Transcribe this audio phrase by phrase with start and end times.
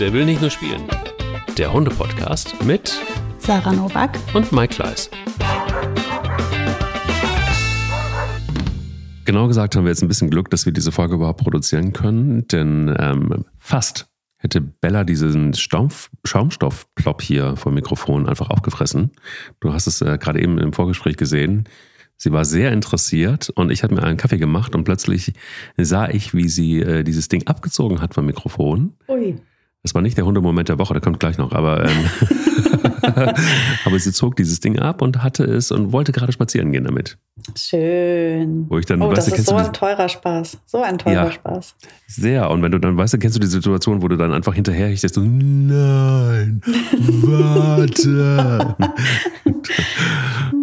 [0.00, 0.84] Der will nicht nur spielen.
[1.56, 2.96] Der Hunde-Podcast mit
[3.38, 5.10] Sarah Novak und Mike Kleiss.
[9.24, 12.46] Genau gesagt haben wir jetzt ein bisschen Glück, dass wir diese Folge überhaupt produzieren können,
[12.46, 14.06] denn ähm, fast
[14.36, 19.10] hätte Bella diesen Staumf Schaumstoffplop hier vom Mikrofon einfach aufgefressen.
[19.58, 21.64] Du hast es äh, gerade eben im Vorgespräch gesehen.
[22.16, 25.32] Sie war sehr interessiert und ich hatte mir einen Kaffee gemacht und plötzlich
[25.76, 28.94] sah ich, wie sie äh, dieses Ding abgezogen hat vom Mikrofon.
[29.08, 29.40] Ui.
[29.82, 32.04] Das war nicht der Hundemoment der Woche, der kommt gleich noch, aber, ähm,
[33.84, 37.16] aber sie zog dieses Ding ab und hatte es und wollte gerade spazieren gehen damit.
[37.56, 38.66] Schön.
[38.68, 40.58] Wo ich dann, oh, weißt das ist so ein teurer Spaß.
[40.66, 41.30] So ein teurer Ja.
[41.30, 41.76] Spaß.
[42.08, 42.50] Sehr.
[42.50, 44.88] Und wenn du dann, weißt du, kennst du die Situation, wo du dann einfach hinterher
[44.88, 46.60] richtest, so, nein,
[47.22, 48.76] warte.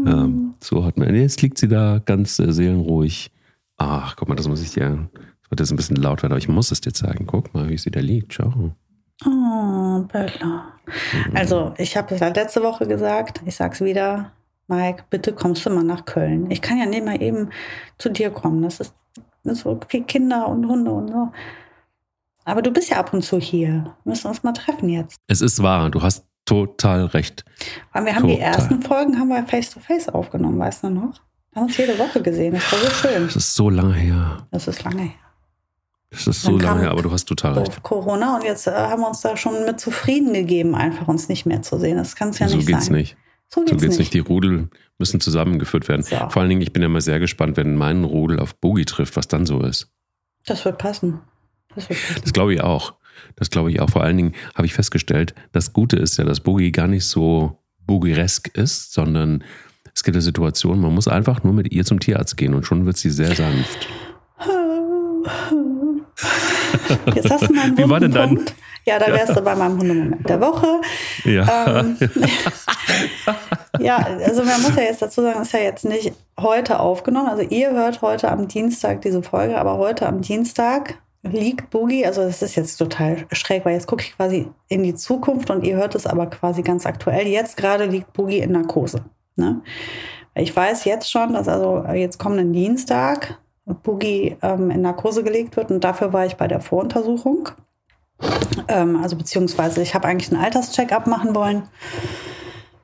[0.06, 0.30] ja,
[0.60, 1.16] so hat man.
[1.16, 3.32] Jetzt liegt sie da ganz äh, seelenruhig.
[3.78, 5.08] Ach, guck mal, das muss ich dir.
[5.14, 7.26] Das wird jetzt ein bisschen laut werden, aber ich muss es dir zeigen.
[7.28, 8.34] Guck mal, wie sie da liegt.
[8.34, 8.76] Schau.
[9.24, 10.74] Oh, Bella.
[11.34, 14.32] Also, ich habe es ja letzte Woche gesagt, ich sag's wieder.
[14.68, 16.50] Mike, bitte kommst du mal nach Köln.
[16.50, 17.50] Ich kann ja nicht mal eben
[17.98, 18.62] zu dir kommen.
[18.64, 18.94] Das ist,
[19.44, 21.32] so viel Kinder und Hunde und so.
[22.46, 23.70] Aber du bist ja ab und zu hier.
[24.04, 25.18] Wir müssen uns mal treffen jetzt.
[25.28, 27.46] Es ist wahr, du hast total recht.
[27.94, 28.54] Weil wir haben die Total.
[28.54, 31.14] ersten Folgen haben wir face to face aufgenommen, weißt du noch?
[31.52, 32.54] Wir haben uns jede Woche gesehen.
[32.54, 33.26] Das war so schön.
[33.26, 34.38] Das ist so lange her.
[34.52, 35.25] Das ist lange her.
[36.16, 37.84] Das ist so lange her, aber du hast total recht.
[37.84, 41.46] Corona und jetzt äh, haben wir uns da schon mit zufrieden gegeben, einfach uns nicht
[41.46, 41.98] mehr zu sehen.
[41.98, 42.96] Das kann es ja so nicht geht's sein.
[42.96, 43.18] nicht.
[43.50, 44.00] So So geht's, geht's nicht.
[44.00, 44.14] nicht.
[44.14, 46.04] Die Rudel müssen zusammengeführt werden.
[46.04, 46.16] So.
[46.30, 49.16] Vor allen Dingen, ich bin ja immer sehr gespannt, wenn mein Rudel auf Boogie trifft,
[49.18, 49.90] was dann so ist.
[50.46, 51.20] Das wird passen.
[51.76, 52.22] Das wird passen.
[52.24, 52.94] Das glaube ich auch.
[53.36, 53.90] Das glaube ich auch.
[53.90, 57.60] Vor allen Dingen habe ich festgestellt, das Gute ist ja, dass Boogie gar nicht so
[57.86, 59.44] boogieresk ist, sondern
[59.94, 62.86] es gibt eine Situation, man muss einfach nur mit ihr zum Tierarzt gehen und schon
[62.86, 63.88] wird sie sehr sanft.
[67.14, 68.56] Jetzt hast du meinen Wie war denn dein- Punkt.
[68.88, 70.80] Ja, da wärst du bei meinem Hundemoment der Woche.
[71.24, 71.80] Ja.
[71.80, 71.98] Ähm,
[73.80, 77.28] ja, also man muss ja jetzt dazu sagen, ist ja jetzt nicht heute aufgenommen.
[77.30, 82.22] Also ihr hört heute am Dienstag diese Folge, aber heute am Dienstag liegt Boogie, also
[82.22, 85.76] es ist jetzt total schräg, weil jetzt gucke ich quasi in die Zukunft und ihr
[85.78, 87.26] hört es aber quasi ganz aktuell.
[87.28, 89.04] Jetzt gerade liegt Boogie in Narkose.
[89.36, 89.62] Ne?
[90.36, 95.72] Ich weiß jetzt schon, dass also jetzt kommenden Dienstag Boogie ähm, in Narkose gelegt wird
[95.72, 97.50] und dafür war ich bei der Voruntersuchung.
[98.68, 101.64] Ähm, also beziehungsweise ich habe eigentlich einen Alterscheck-up machen wollen,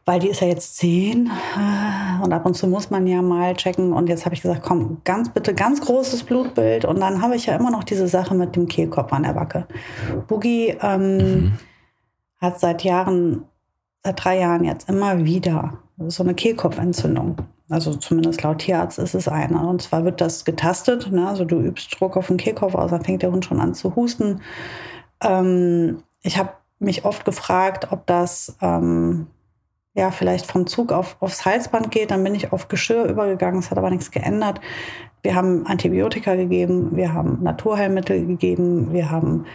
[0.06, 3.56] weil die ist ja jetzt zehn äh, und ab und zu muss man ja mal
[3.56, 3.94] checken.
[3.94, 6.86] Und jetzt habe ich gesagt, komm, ganz bitte ganz großes Blutbild.
[6.86, 9.68] Und dann habe ich ja immer noch diese Sache mit dem Kehlkopf an der Backe.
[10.28, 11.53] Boogie ähm,
[12.40, 13.46] hat seit Jahren,
[14.03, 15.78] seit drei Jahren jetzt immer wieder
[16.08, 17.38] so eine Kehlkopfentzündung.
[17.72, 19.66] Also zumindest laut Tierarzt ist es eine.
[19.66, 21.12] Und zwar wird das getastet.
[21.12, 21.28] Ne?
[21.28, 23.96] Also du übst Druck auf den Kehlkopf aus, dann fängt der Hund schon an zu
[23.96, 24.42] husten.
[25.24, 29.28] Ähm, ich habe mich oft gefragt, ob das ähm,
[29.94, 32.12] ja vielleicht vom Zug auf, aufs Halsband geht.
[32.12, 33.60] Dann bin ich auf Geschirr übergegangen.
[33.60, 34.60] Es hat aber nichts geändert.
[35.24, 39.46] Wir haben Antibiotika gegeben, wir haben Naturheilmittel gegeben, wir haben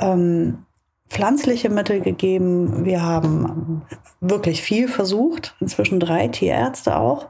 [0.00, 0.64] ähm,
[1.12, 3.82] pflanzliche Mittel gegeben, wir haben
[4.20, 5.54] wirklich viel versucht.
[5.60, 7.28] Inzwischen drei Tierärzte auch.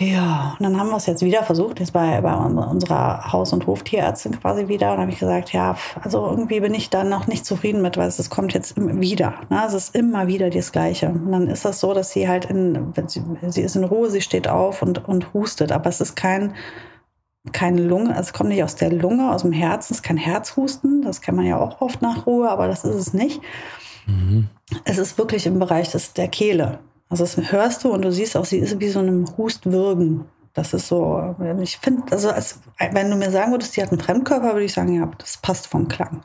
[0.00, 3.66] Ja, und dann haben wir es jetzt wieder versucht, jetzt bei, bei unserer Haus- und
[3.66, 4.92] Hoftierärztin quasi wieder.
[4.92, 8.06] Und habe ich gesagt, ja, also irgendwie bin ich da noch nicht zufrieden mit, weil
[8.06, 9.34] es kommt jetzt wieder.
[9.50, 9.60] Ne?
[9.66, 11.08] Es ist immer wieder das Gleiche.
[11.08, 14.20] Und dann ist das so, dass sie halt in, sie, sie ist in Ruhe, sie
[14.20, 15.72] steht auf und, und hustet.
[15.72, 16.54] Aber es ist kein,
[17.52, 20.16] keine Lunge, also es kommt nicht aus der Lunge, aus dem Herzen, es ist kein
[20.16, 21.02] Herzhusten.
[21.02, 23.40] Das kennt man ja auch oft nach Ruhe, aber das ist es nicht.
[24.06, 24.48] Mhm.
[24.84, 26.80] Es ist wirklich im Bereich des, der Kehle.
[27.08, 30.24] Also das hörst du und du siehst auch, sie ist wie so einem Hustwürgen.
[30.54, 32.60] Das ist so, ich finde, also als,
[32.92, 35.68] wenn du mir sagen würdest, sie hat einen Fremdkörper, würde ich sagen, ja, das passt
[35.68, 36.22] vom Klang.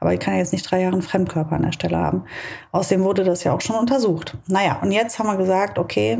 [0.00, 2.24] Aber ich kann ja jetzt nicht drei Jahre einen Fremdkörper an der Stelle haben.
[2.72, 4.36] Außerdem wurde das ja auch schon untersucht.
[4.46, 6.18] Naja, und jetzt haben wir gesagt, okay,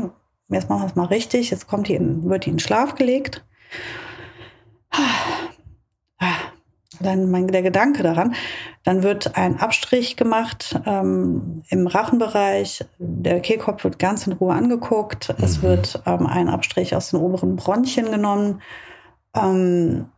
[0.49, 1.51] jetzt machen wir es mal richtig.
[1.51, 3.45] Jetzt kommt die in, wird die in Schlaf gelegt.
[7.01, 8.35] Dann mein, der Gedanke daran,
[8.83, 12.85] dann wird ein Abstrich gemacht ähm, im Rachenbereich.
[12.99, 15.33] Der Kehlkopf wird ganz in Ruhe angeguckt.
[15.41, 15.61] Es Mhm.
[15.63, 18.61] wird ähm, ein Abstrich aus den oberen Bronchien genommen.
[19.35, 20.09] Ähm,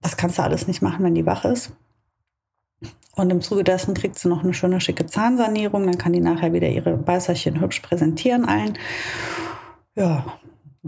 [0.00, 1.72] das kannst du alles nicht machen, wenn die wach ist.
[3.14, 5.84] Und im Zuge dessen kriegt sie noch eine schöne, schicke Zahnsanierung.
[5.84, 8.78] Dann kann die nachher wieder ihre Beißerchen hübsch präsentieren allen.
[9.96, 10.24] Ja,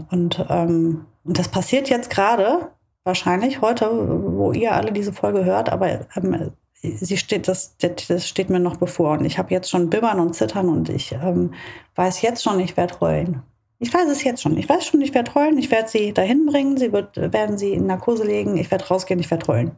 [0.09, 2.71] und, ähm, und das passiert jetzt gerade,
[3.03, 3.89] wahrscheinlich heute,
[4.37, 6.51] wo ihr alle diese Folge hört, aber ähm,
[6.81, 9.17] sie steht, das, das steht mir noch bevor.
[9.17, 11.53] Und ich habe jetzt schon Bibbern und Zittern und ich ähm,
[11.95, 13.43] weiß jetzt schon, ich werde heulen.
[13.79, 14.57] Ich weiß es jetzt schon.
[14.57, 15.57] Ich weiß schon, ich werde heulen.
[15.57, 16.77] Ich werde sie dahin bringen.
[16.77, 18.55] Sie wird, werden sie in Narkose legen.
[18.57, 19.19] Ich werde rausgehen.
[19.19, 19.71] Ich werde heulen.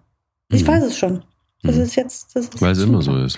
[0.51, 0.67] Ich Mhm.
[0.67, 1.23] weiß es schon.
[1.63, 2.35] Das ist jetzt.
[2.35, 3.37] Das ist weil es immer so ist.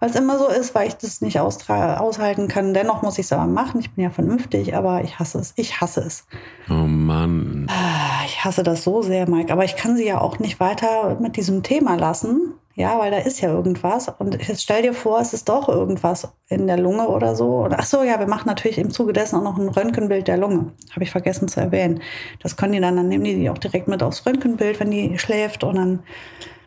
[0.00, 2.72] Weil es immer so ist, weil ich das nicht aushalten kann.
[2.72, 3.80] Dennoch muss ich es aber machen.
[3.80, 5.52] Ich bin ja vernünftig, aber ich hasse es.
[5.56, 6.26] Ich hasse es.
[6.70, 7.66] Oh Mann.
[7.68, 9.52] Ah, ich hasse das so sehr, Mike.
[9.52, 12.54] Aber ich kann sie ja auch nicht weiter mit diesem Thema lassen.
[12.76, 14.08] Ja, weil da ist ja irgendwas.
[14.18, 17.64] Und jetzt stell dir vor, es ist doch irgendwas in der Lunge oder so.
[17.64, 20.36] Und ach so, ja, wir machen natürlich im Zuge dessen auch noch ein Röntgenbild der
[20.36, 20.72] Lunge.
[20.92, 22.02] Habe ich vergessen zu erwähnen.
[22.42, 25.18] Das können die dann, dann nehmen die die auch direkt mit aufs Röntgenbild, wenn die
[25.18, 25.64] schläft.
[25.64, 26.00] Und dann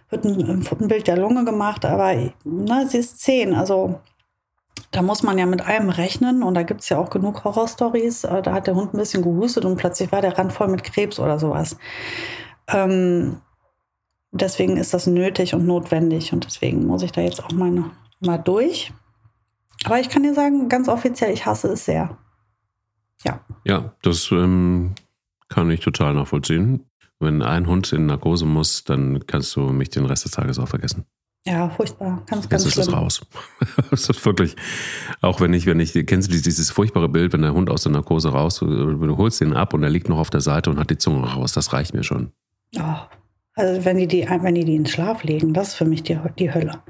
[0.10, 1.86] wird ein, ein Bild der Lunge gemacht.
[1.86, 2.14] Aber
[2.44, 3.54] ne, sie ist zehn.
[3.54, 4.00] Also
[4.92, 6.44] da muss man ja mit allem rechnen.
[6.44, 8.24] Und da gibt es ja auch genug Horrorstories.
[8.24, 10.84] Äh, da hat der Hund ein bisschen gehustet und plötzlich war der Rand voll mit
[10.84, 11.78] Krebs oder sowas.
[12.68, 13.42] Ähm,
[14.32, 17.86] deswegen ist das nötig und notwendig und deswegen muss ich da jetzt auch mal,
[18.20, 18.92] mal durch.
[19.86, 22.18] Aber ich kann dir sagen, ganz offiziell, ich hasse es sehr.
[23.24, 23.40] Ja.
[23.64, 24.96] Ja, das ähm,
[25.48, 26.88] kann ich total nachvollziehen.
[27.19, 30.68] Wenn ein Hund in Narkose muss, dann kannst du mich den Rest des Tages auch
[30.68, 31.06] vergessen.
[31.45, 32.24] Ja, furchtbar.
[32.27, 33.21] Ganz, ganz Jetzt ist es raus.
[33.92, 34.56] das ist wirklich,
[35.21, 37.92] auch wenn ich, wenn ich, kennst du dieses furchtbare Bild, wenn der Hund aus der
[37.92, 40.89] Narkose raus, du holst ihn ab und er liegt noch auf der Seite und hat
[40.89, 42.31] die Zunge raus, das reicht mir schon.
[42.77, 42.81] Oh,
[43.56, 46.19] also wenn die die, wenn die die ins Schlaf legen, das ist für mich die,
[46.38, 46.83] die Hölle.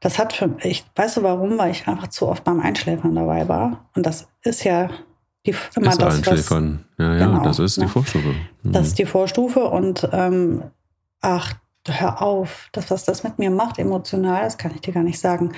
[0.00, 1.56] Das hat für mich, weißt du warum?
[1.58, 3.88] Weil ich einfach zu oft beim Einschläfern dabei war.
[3.96, 4.90] Und das ist ja
[5.46, 6.84] die, immer ist das, Einschläfern.
[6.96, 7.88] Was, ja, ja, genau, das ist die ne?
[7.88, 8.34] Vorstufe.
[8.62, 8.72] Mhm.
[8.72, 10.62] Das ist die Vorstufe und ähm,
[11.20, 11.54] ach,
[11.86, 15.18] hör auf, das, was das mit mir macht, emotional, das kann ich dir gar nicht
[15.18, 15.52] sagen.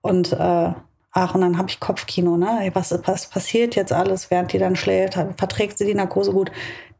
[0.00, 0.72] Und äh,
[1.10, 2.70] ach, und dann habe ich Kopfkino, ne?
[2.74, 5.14] Was, was passiert jetzt alles, während die dann schläft?
[5.36, 6.52] Verträgt sie die Narkose gut?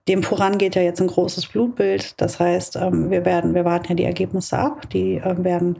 [0.08, 2.20] Dem voran geht ja jetzt ein großes Blutbild.
[2.20, 4.88] Das heißt, ähm, wir werden, wir warten ja die Ergebnisse ab.
[4.90, 5.78] Die ähm, werden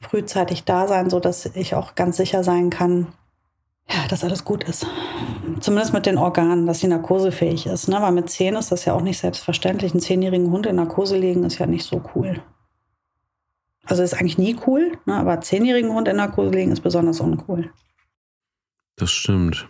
[0.00, 3.08] frühzeitig da sein, so dass ich auch ganz sicher sein kann,
[3.88, 4.86] ja, dass alles gut ist.
[5.60, 7.88] Zumindest mit den Organen, dass sie narkosefähig ist.
[7.88, 7.96] Ne?
[8.00, 9.92] Weil mit zehn ist das ja auch nicht selbstverständlich.
[9.92, 12.42] Einen zehnjährigen Hund in Narkose legen ist ja nicht so cool.
[13.84, 15.14] Also ist eigentlich nie cool, ne?
[15.14, 17.70] aber zehnjährigen Hund in Narkose legen ist besonders uncool.
[18.96, 19.68] Das stimmt.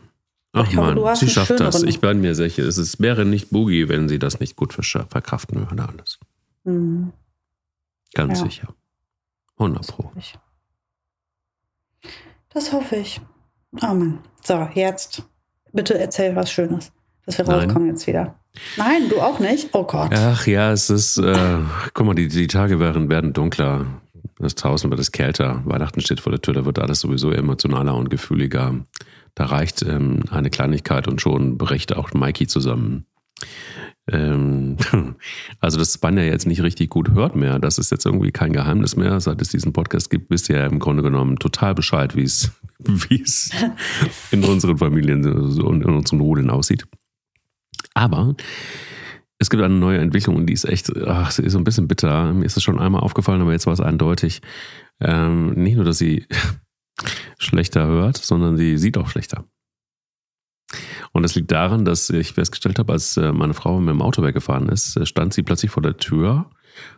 [0.52, 1.82] Ach man, sie schafft das.
[1.82, 5.68] Ich bin mir sicher, es ist, wäre nicht Boogie, wenn sie das nicht gut verkraften
[5.68, 5.86] würde.
[5.86, 6.18] Alles.
[6.64, 7.12] Mhm.
[8.14, 8.46] Ganz ja.
[8.46, 8.74] sicher.
[9.58, 10.10] 100 Pro.
[12.48, 13.20] Das hoffe ich.
[13.72, 14.18] Oh Mann.
[14.42, 15.22] So, jetzt
[15.72, 16.92] bitte erzähl was Schönes,
[17.24, 17.60] dass wir Nein.
[17.60, 18.36] rauskommen jetzt wieder.
[18.76, 19.68] Nein, du auch nicht?
[19.72, 20.12] Oh Gott.
[20.14, 21.58] Ach ja, es ist, äh,
[21.92, 23.86] guck mal, die, die Tage werden, werden dunkler.
[24.38, 25.62] Das draußen wird es kälter.
[25.64, 28.74] Weihnachten steht vor der Tür, da wird alles sowieso emotionaler und gefühliger.
[29.34, 33.06] Da reicht ähm, eine Kleinigkeit und schon bricht auch Mikey zusammen.
[34.10, 34.76] Ähm,
[35.60, 38.96] also, dass Spanja jetzt nicht richtig gut hört mehr, das ist jetzt irgendwie kein Geheimnis
[38.96, 39.20] mehr.
[39.20, 42.52] Seit es diesen Podcast gibt, wisst ihr ja im Grunde genommen total Bescheid, wie es,
[42.78, 43.50] wie es
[44.30, 45.24] in unseren Familien
[45.60, 46.86] und in unseren Rudeln aussieht.
[47.94, 48.34] Aber
[49.38, 51.88] es gibt eine neue Entwicklung und die ist echt, ach, sie ist so ein bisschen
[51.88, 52.32] bitter.
[52.32, 54.40] Mir ist es schon einmal aufgefallen, aber jetzt war es eindeutig.
[55.00, 56.26] Ähm, nicht nur, dass sie
[57.38, 59.44] schlechter hört, sondern sie sieht auch schlechter.
[61.12, 64.22] Und das liegt daran, dass ich festgestellt habe, als äh, meine Frau mit dem Auto
[64.22, 66.50] weggefahren ist, äh, stand sie plötzlich vor der Tür,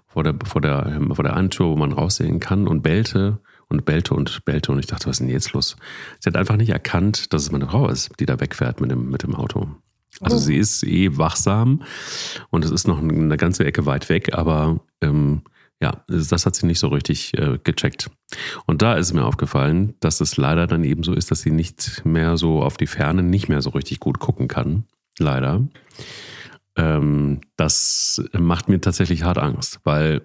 [0.06, 3.84] vor der, vor der, vor der einen Tür, wo man raussehen kann und bellte und
[3.84, 4.72] bellte und bellte.
[4.72, 5.76] Und ich dachte, was ist denn jetzt los?
[6.20, 9.10] Sie hat einfach nicht erkannt, dass es meine Frau ist, die da wegfährt mit dem,
[9.10, 9.68] mit dem Auto.
[10.20, 10.40] Also oh.
[10.40, 11.82] sie ist eh wachsam
[12.50, 15.42] und es ist noch eine ganze Ecke weit weg, aber ähm,
[15.80, 18.10] ja, das hat sie nicht so richtig äh, gecheckt.
[18.66, 22.04] Und da ist mir aufgefallen, dass es leider dann eben so ist, dass sie nicht
[22.04, 24.84] mehr so auf die Ferne nicht mehr so richtig gut gucken kann.
[25.18, 25.68] Leider.
[26.76, 30.22] Ähm, das macht mir tatsächlich hart Angst, weil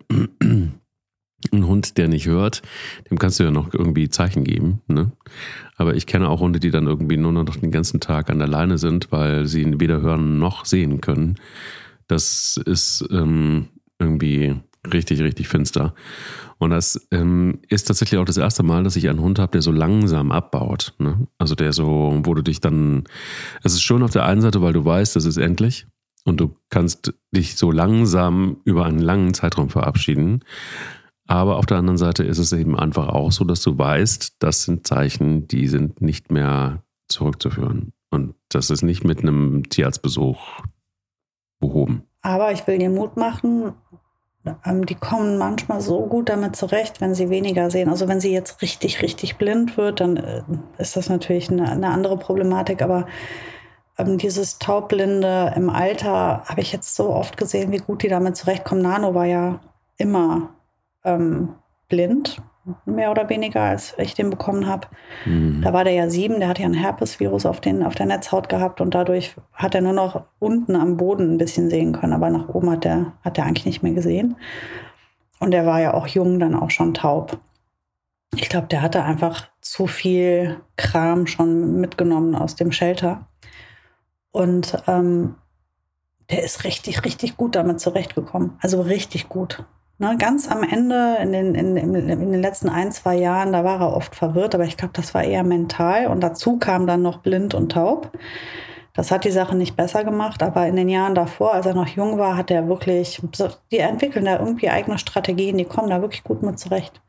[1.52, 2.62] ein Hund, der nicht hört,
[3.10, 4.82] dem kannst du ja noch irgendwie Zeichen geben.
[4.88, 5.12] Ne?
[5.76, 8.48] Aber ich kenne auch Hunde, die dann irgendwie nur noch den ganzen Tag an der
[8.48, 11.36] Leine sind, weil sie ihn weder hören noch sehen können.
[12.08, 13.70] Das ist ähm,
[14.00, 14.56] irgendwie
[14.92, 15.94] richtig, richtig finster.
[16.58, 19.62] Und das ähm, ist tatsächlich auch das erste Mal, dass ich einen Hund habe, der
[19.62, 20.94] so langsam abbaut.
[21.00, 21.28] Ne?
[21.38, 23.04] Also der so, wo du dich dann,
[23.64, 25.88] es ist schon auf der einen Seite, weil du weißt, es ist endlich
[26.26, 30.44] und du kannst dich so langsam über einen langen Zeitraum verabschieden.
[31.27, 34.63] Aber auf der anderen Seite ist es eben einfach auch so, dass du weißt, das
[34.63, 37.94] sind Zeichen, die sind nicht mehr zurückzuführen.
[38.10, 40.62] Und das ist nicht mit einem Tierarztbesuch
[41.60, 42.03] behoben.
[42.22, 43.74] Aber ich will dir Mut machen,
[44.65, 47.89] ähm, die kommen manchmal so gut damit zurecht, wenn sie weniger sehen.
[47.89, 50.44] Also wenn sie jetzt richtig, richtig blind wird, dann äh,
[50.77, 52.82] ist das natürlich eine, eine andere Problematik.
[52.82, 53.08] Aber
[53.98, 58.36] ähm, dieses Taubblinde im Alter habe ich jetzt so oft gesehen, wie gut die damit
[58.36, 58.82] zurechtkommen.
[58.82, 59.60] Nano war ja
[59.98, 60.50] immer
[61.04, 61.56] ähm,
[61.90, 62.42] blind
[62.86, 64.88] mehr oder weniger, als ich den bekommen habe.
[65.26, 65.62] Mhm.
[65.62, 68.48] Da war der ja sieben, der hat ja ein Herpesvirus auf, den, auf der Netzhaut
[68.48, 72.30] gehabt und dadurch hat er nur noch unten am Boden ein bisschen sehen können, aber
[72.30, 74.38] nach oben hat er hat er eigentlich nicht mehr gesehen.
[75.40, 77.38] Und der war ja auch jung, dann auch schon taub.
[78.36, 83.28] Ich glaube, der hatte einfach zu viel Kram schon mitgenommen aus dem Shelter.
[84.32, 85.36] Und ähm,
[86.30, 88.58] der ist richtig, richtig gut damit zurechtgekommen.
[88.62, 89.66] Also richtig gut.
[90.00, 93.80] Ne, ganz am Ende, in den, in, in, den letzten ein, zwei Jahren, da war
[93.80, 96.08] er oft verwirrt, aber ich glaube, das war eher mental.
[96.08, 98.12] Und dazu kam dann noch blind und taub.
[98.94, 101.88] Das hat die Sache nicht besser gemacht, aber in den Jahren davor, als er noch
[101.88, 103.22] jung war, hat er wirklich,
[103.72, 107.02] die entwickeln da irgendwie eigene Strategien, die kommen da wirklich gut mit zurecht.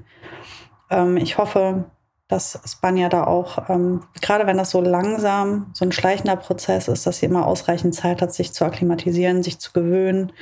[0.90, 1.84] Ähm, ich hoffe,
[2.28, 7.06] dass Spanja da auch, ähm, gerade wenn das so langsam, so ein schleichender Prozess ist,
[7.06, 10.32] dass sie immer ausreichend Zeit hat, sich zu akklimatisieren, sich zu gewöhnen.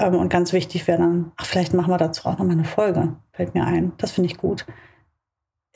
[0.00, 3.16] Ähm, und ganz wichtig wäre dann, ach, vielleicht machen wir dazu auch nochmal eine Folge,
[3.32, 3.92] fällt mir ein.
[3.98, 4.66] Das finde ich gut.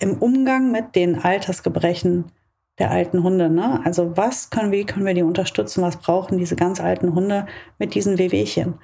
[0.01, 2.33] Im Umgang mit den Altersgebrechen
[2.79, 3.51] der alten Hunde.
[3.51, 3.81] Ne?
[3.85, 5.83] Also was können wir, können wir die unterstützen?
[5.83, 7.47] Was brauchen diese ganz alten Hunde
[7.79, 8.75] mit diesen Wehwehchen?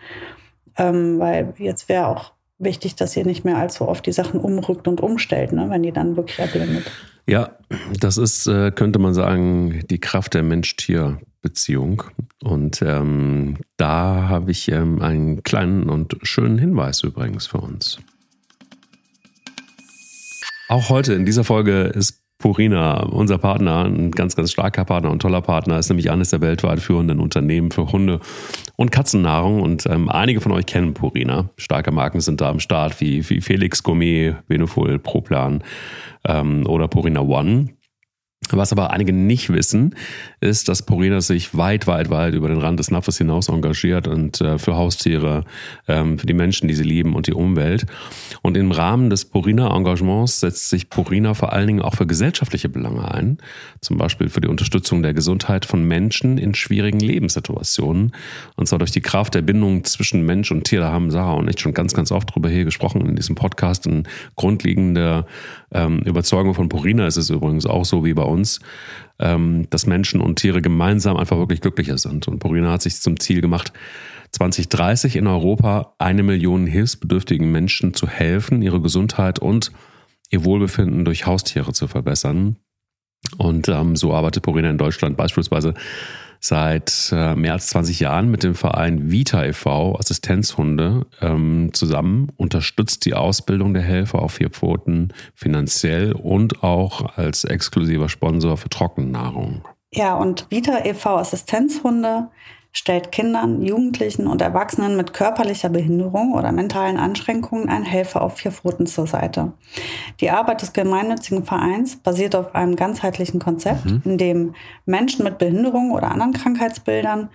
[0.77, 4.87] Ähm, weil jetzt wäre auch wichtig, dass ihr nicht mehr allzu oft die Sachen umrückt
[4.87, 5.69] und umstellt, ne?
[5.71, 6.91] wenn die dann wirklich erblindet.
[7.27, 7.51] Ja,
[7.99, 10.43] das ist, äh, könnte man sagen, die Kraft der
[11.41, 12.03] Mensch-Tier-Beziehung.
[12.43, 17.99] Und ähm, da habe ich ähm, einen kleinen und schönen Hinweis übrigens für uns.
[20.69, 25.21] Auch heute in dieser Folge ist Purina, unser Partner, ein ganz, ganz starker Partner und
[25.21, 28.21] toller Partner, ist nämlich eines der weltweit führenden Unternehmen für Hunde-
[28.77, 29.61] und Katzennahrung.
[29.61, 31.51] Und ähm, einige von euch kennen Purina.
[31.59, 35.63] Starke Marken sind da am Start, wie, wie Felix Gourmet, Beneful, Proplan
[36.25, 37.71] ähm, oder Purina One.
[38.49, 39.95] Was aber einige nicht wissen,
[40.41, 44.41] ist, dass Purina sich weit, weit, weit über den Rand des Napfes hinaus engagiert und
[44.41, 45.45] äh, für Haustiere,
[45.87, 47.87] ähm, für die Menschen, die sie lieben und die Umwelt.
[48.43, 53.11] Und im Rahmen des Purina-Engagements setzt sich Purina vor allen Dingen auch für gesellschaftliche Belange
[53.13, 53.39] ein,
[53.81, 58.13] zum Beispiel für die Unterstützung der Gesundheit von Menschen in schwierigen Lebenssituationen.
[58.57, 60.81] Und zwar durch die Kraft der Bindung zwischen Mensch und Tier.
[60.81, 63.87] Da haben Sarah und ich schon ganz, ganz oft drüber hier gesprochen in diesem Podcast.
[63.87, 64.05] Eine
[64.37, 65.27] grundlegende
[65.73, 68.61] ähm, Überzeugung von Purina ist es übrigens auch so wie bei uns,
[69.19, 72.27] ähm, dass Menschen und Tiere gemeinsam einfach wirklich glücklicher sind.
[72.27, 73.73] Und Purina hat sich zum Ziel gemacht,
[74.33, 79.73] 2030 in Europa eine Million hilfsbedürftigen Menschen zu helfen, ihre Gesundheit und
[80.31, 82.57] ihr Wohlbefinden durch Haustiere zu verbessern.
[83.39, 85.75] Und ähm, so arbeitet Purina in Deutschland beispielsweise
[86.41, 89.97] seit äh, mehr als 20 Jahren mit dem Verein Vita e.V.
[89.99, 97.45] Assistenzhunde ähm, zusammen, unterstützt die Ausbildung der Helfer auf vier Pfoten finanziell und auch als
[97.45, 99.69] exklusiver Sponsor für Trockennahrung.
[99.93, 101.19] Ja, und Vita e.V.
[101.19, 102.31] Assistenzhunde
[102.73, 108.53] stellt Kindern, Jugendlichen und Erwachsenen mit körperlicher Behinderung oder mentalen Einschränkungen einen Helfer auf vier
[108.53, 109.53] Pfoten zur Seite.
[110.21, 114.03] Die Arbeit des gemeinnützigen Vereins basiert auf einem ganzheitlichen Konzept, mhm.
[114.05, 114.55] in dem
[114.87, 117.31] Menschen mit Behinderung oder anderen Krankheitsbildern,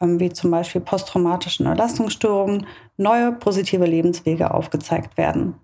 [0.00, 5.54] ähm, wie zum Beispiel posttraumatischen Erlastungsstörungen, neue positive Lebenswege aufgezeigt werden.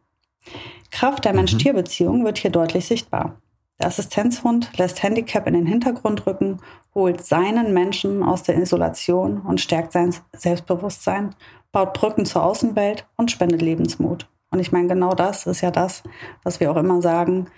[0.90, 1.38] Kraft der mhm.
[1.40, 3.36] Mensch-Tier-Beziehung wird hier deutlich sichtbar.
[3.78, 6.60] Der Assistenzhund lässt Handicap in den Hintergrund rücken,
[6.94, 11.34] holt seinen Menschen aus der Isolation und stärkt sein Selbstbewusstsein,
[11.70, 14.28] baut Brücken zur Außenwelt und spendet Lebensmut.
[14.50, 16.02] Und ich meine, genau das ist ja das,
[16.42, 17.48] was wir auch immer sagen.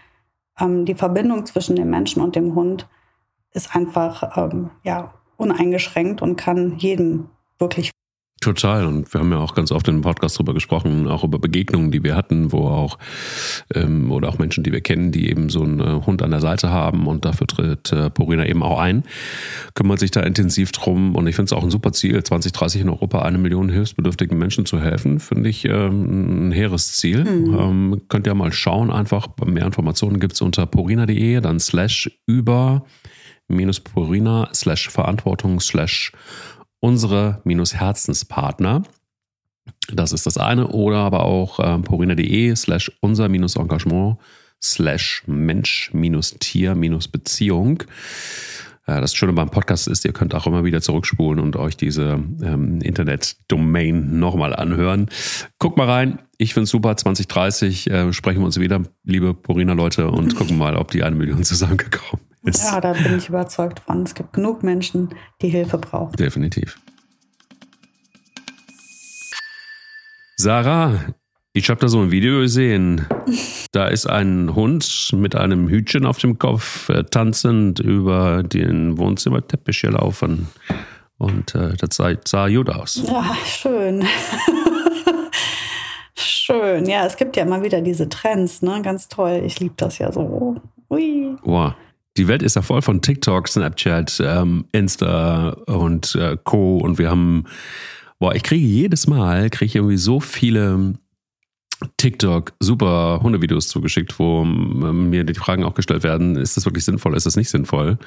[0.58, 2.88] Ähm, die Verbindung zwischen dem Menschen und dem Hund
[3.52, 7.92] ist einfach ähm, ja, uneingeschränkt und kann jedem wirklich
[8.40, 8.86] Total.
[8.86, 12.02] Und wir haben ja auch ganz oft im Podcast drüber gesprochen, auch über Begegnungen, die
[12.02, 12.96] wir hatten, wo auch,
[13.74, 16.40] ähm, oder auch Menschen, die wir kennen, die eben so einen äh, Hund an der
[16.40, 19.04] Seite haben und dafür tritt äh, Purina eben auch ein,
[19.74, 21.14] kümmert sich da intensiv drum.
[21.16, 24.64] Und ich finde es auch ein super Ziel, 2030 in Europa eine Million hilfsbedürftigen Menschen
[24.64, 27.24] zu helfen, finde ich ähm, ein hehres Ziel.
[27.24, 27.58] Mhm.
[27.58, 32.86] Ähm, könnt ihr mal schauen, einfach mehr Informationen gibt's unter purina.de, dann slash über
[33.48, 36.12] minus purina slash Verantwortung slash
[36.80, 38.82] unsere-Herzenspartner.
[39.92, 40.66] Das ist das eine.
[40.68, 44.18] Oder aber auch äh, porina.de slash unser-engagement
[44.62, 47.84] slash Mensch-Tier-Beziehung.
[48.86, 52.80] Das Schöne beim Podcast ist, ihr könnt auch immer wieder zurückspulen und euch diese ähm,
[52.80, 55.08] Internet-Domain nochmal anhören.
[55.60, 56.18] Guckt mal rein.
[56.38, 56.96] Ich finde es super.
[56.96, 61.44] 2030 äh, sprechen wir uns wieder, liebe Porina-Leute, und gucken mal, ob die eine Million
[61.44, 62.62] zusammengekommen ist.
[62.64, 64.02] Ja, da bin ich überzeugt von.
[64.02, 65.10] Es gibt genug Menschen,
[65.42, 66.16] die Hilfe brauchen.
[66.16, 66.78] Definitiv.
[70.36, 71.00] Sarah,
[71.52, 73.06] ich habe da so ein Video gesehen.
[73.72, 79.82] Da ist ein Hund mit einem Hütchen auf dem Kopf äh, tanzend über den Wohnzimmerteppich
[79.82, 80.48] gelaufen.
[81.18, 83.00] Und äh, das sah, sah gut aus.
[83.06, 84.04] Ja, schön.
[86.16, 86.84] schön.
[86.86, 88.82] Ja, es gibt ja immer wieder diese Trends, ne?
[88.82, 89.42] Ganz toll.
[89.46, 90.56] Ich liebe das ja so.
[90.90, 91.36] Ui.
[91.44, 91.74] Wow
[92.16, 96.78] die Welt ist ja voll von TikTok, Snapchat, ähm, Insta und äh, Co.
[96.78, 97.44] Und wir haben,
[98.18, 100.94] boah, ich kriege jedes Mal, kriege ich irgendwie so viele
[101.96, 106.84] TikTok super Hundevideos zugeschickt, wo ähm, mir die Fragen auch gestellt werden, ist das wirklich
[106.84, 107.98] sinnvoll, ist das nicht sinnvoll?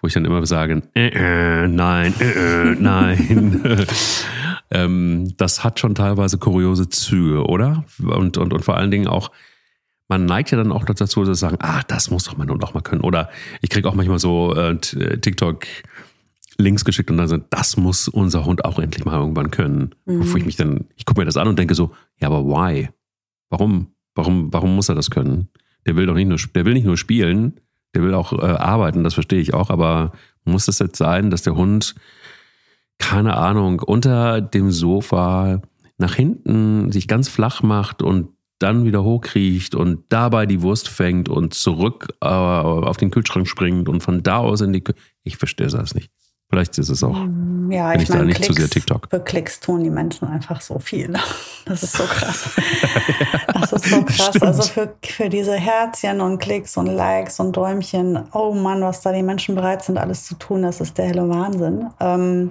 [0.00, 3.62] Wo ich dann immer sage, äh, äh, nein, äh, äh nein.
[4.70, 7.84] ähm, das hat schon teilweise kuriose Züge, oder?
[8.00, 9.30] Und, und, und vor allen Dingen auch,
[10.08, 12.74] man neigt ja dann auch dazu zu sagen, ah, das muss doch mein Hund auch
[12.74, 13.02] mal können.
[13.02, 13.28] Oder
[13.60, 15.66] ich kriege auch manchmal so äh, TikTok
[16.58, 19.94] Links geschickt und dann sind, das muss unser Hund auch endlich mal irgendwann können.
[20.06, 20.32] Mhm.
[20.32, 22.88] Wo ich mich dann, ich gucke mir das an und denke so, ja, aber why?
[23.50, 23.88] Warum?
[24.14, 25.48] Warum, warum muss er das können?
[25.86, 27.60] Der will doch nicht nur, der will nicht nur spielen,
[27.94, 30.12] der will auch äh, arbeiten, das verstehe ich auch, aber
[30.44, 31.94] muss es jetzt sein, dass der Hund,
[32.98, 35.60] keine Ahnung, unter dem Sofa
[35.98, 41.28] nach hinten sich ganz flach macht und dann wieder hochkriecht und dabei die Wurst fängt
[41.28, 44.98] und zurück äh, auf den Kühlschrank springt und von da aus in die Küche.
[45.22, 46.10] Ich verstehe das nicht.
[46.48, 47.16] Vielleicht ist es auch.
[47.16, 49.08] Mm, ja, ich, ich meine, nicht Klicks, zu sehr TikTok.
[49.10, 51.12] Für Klicks tun die Menschen einfach so viel.
[51.64, 52.50] Das ist so krass.
[53.58, 54.26] Das ist so krass.
[54.28, 54.44] Stimmt.
[54.44, 59.12] Also für, für diese Herzchen und Klicks und Likes und Däumchen, oh Mann, was da
[59.12, 61.86] die Menschen bereit sind, alles zu tun, das ist der helle Wahnsinn.
[61.98, 62.50] Ähm,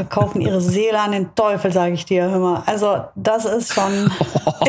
[0.00, 2.62] verkaufen ihre Seele an den Teufel, sage ich dir immer.
[2.66, 3.92] Also das ist schon,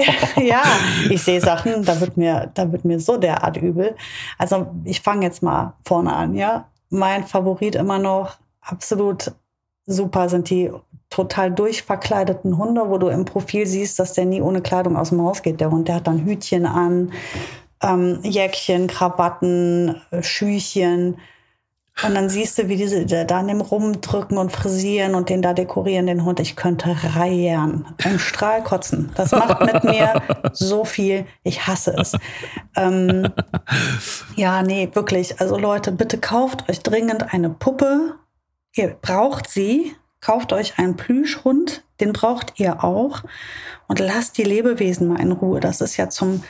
[0.38, 0.64] ja,
[1.10, 3.96] ich sehe Sachen, da wird mir, da wird mir so derart übel.
[4.38, 9.32] Also ich fange jetzt mal vorne an, ja mein Favorit immer noch absolut
[9.88, 10.72] super sind die
[11.10, 15.22] total durchverkleideten Hunde, wo du im Profil siehst, dass der nie ohne Kleidung aus dem
[15.22, 15.60] Haus geht.
[15.60, 17.12] Der Hund, der hat dann Hütchen an,
[17.82, 21.18] ähm, Jäckchen, Krawatten, Schüchen.
[22.04, 25.54] Und dann siehst du, wie diese da an dem rumdrücken und frisieren und den da
[25.54, 26.40] dekorieren, den Hund.
[26.40, 29.12] Ich könnte reiern, im Strahl kotzen.
[29.16, 30.22] Das macht mit mir
[30.54, 31.26] so viel.
[31.44, 32.14] Ich hasse es.
[32.76, 33.30] Ähm,
[34.36, 35.40] ja, nee, wirklich.
[35.40, 38.16] Also Leute, bitte kauft euch dringend eine Puppe.
[38.74, 39.96] Ihr braucht sie.
[40.22, 41.84] Kauft euch einen Plüschhund.
[42.00, 43.22] Den braucht ihr auch.
[43.88, 45.60] Und lasst die Lebewesen mal in Ruhe.
[45.60, 46.44] Das ist ja zum...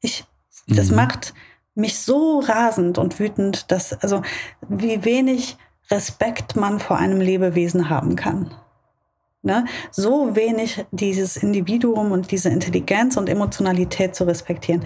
[0.00, 0.24] Ich,
[0.68, 0.96] das mhm.
[0.96, 1.34] macht
[1.74, 4.22] mich so rasend und wütend, dass, also,
[4.68, 5.56] wie wenig
[5.90, 8.54] Respekt man vor einem Lebewesen haben kann.
[9.44, 9.66] Ne?
[9.90, 14.84] So wenig dieses Individuum und diese Intelligenz und Emotionalität zu respektieren.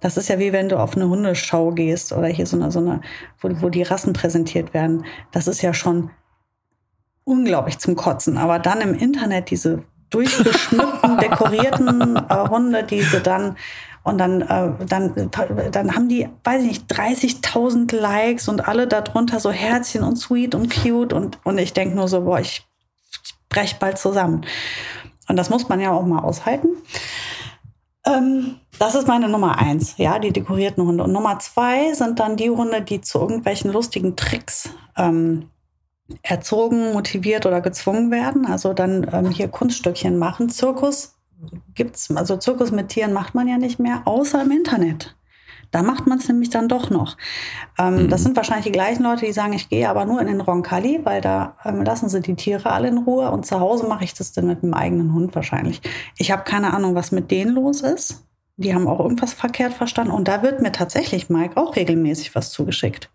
[0.00, 2.80] Das ist ja wie wenn du auf eine Hundeschau gehst oder hier so eine, so
[2.80, 3.02] eine
[3.38, 5.04] wo, wo die Rassen präsentiert werden.
[5.30, 6.10] Das ist ja schon
[7.22, 8.36] unglaublich zum Kotzen.
[8.36, 13.56] Aber dann im Internet diese durchgeschmückten, dekorierten äh, Hunde, diese dann
[14.02, 15.30] und dann, äh, dann,
[15.72, 20.54] dann haben die, weiß ich nicht, 30.000 Likes und alle darunter so Herzchen und sweet
[20.54, 21.12] und cute.
[21.12, 22.66] Und, und ich denke nur so, boah, ich,
[23.24, 24.46] ich brech bald zusammen.
[25.28, 26.68] Und das muss man ja auch mal aushalten.
[28.06, 31.04] Ähm, das ist meine Nummer eins, ja, die dekorierten Hunde.
[31.04, 35.50] Und Nummer zwei sind dann die Hunde, die zu irgendwelchen lustigen Tricks ähm,
[36.22, 38.46] erzogen, motiviert oder gezwungen werden.
[38.46, 40.48] Also dann ähm, hier Kunststückchen machen.
[40.48, 41.19] Zirkus
[41.74, 45.16] gibt's, also Zirkus mit Tieren macht man ja nicht mehr, außer im Internet.
[45.70, 47.16] Da macht man es nämlich dann doch noch.
[47.78, 48.08] Ähm, mhm.
[48.08, 51.00] Das sind wahrscheinlich die gleichen Leute, die sagen, ich gehe aber nur in den Roncalli,
[51.04, 54.14] weil da ähm, lassen sie die Tiere alle in Ruhe und zu Hause mache ich
[54.14, 55.80] das dann mit dem eigenen Hund wahrscheinlich.
[56.18, 58.24] Ich habe keine Ahnung, was mit denen los ist.
[58.56, 62.50] Die haben auch irgendwas verkehrt verstanden und da wird mir tatsächlich Mike auch regelmäßig was
[62.50, 63.10] zugeschickt.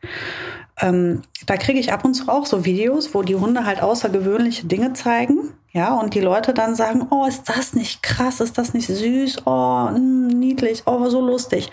[0.82, 4.66] Ähm, da kriege ich ab und zu auch so Videos, wo die Hunde halt außergewöhnliche
[4.66, 5.54] Dinge zeigen.
[5.72, 9.42] Ja, und die Leute dann sagen, oh, ist das nicht krass, ist das nicht süß,
[9.46, 11.70] oh, mh, hm, niedlich, oh, so lustig.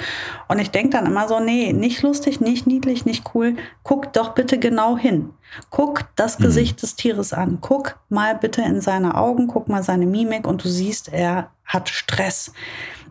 [0.48, 3.54] Und ich denke dann immer so, nee, nicht lustig, nicht niedlich, nicht cool.
[3.84, 5.30] Guck doch bitte genau hin.
[5.70, 6.44] Guck das mhm.
[6.44, 7.58] Gesicht des Tieres an.
[7.60, 11.88] Guck mal bitte in seine Augen, guck mal seine Mimik und du siehst, er hat
[11.88, 12.52] Stress.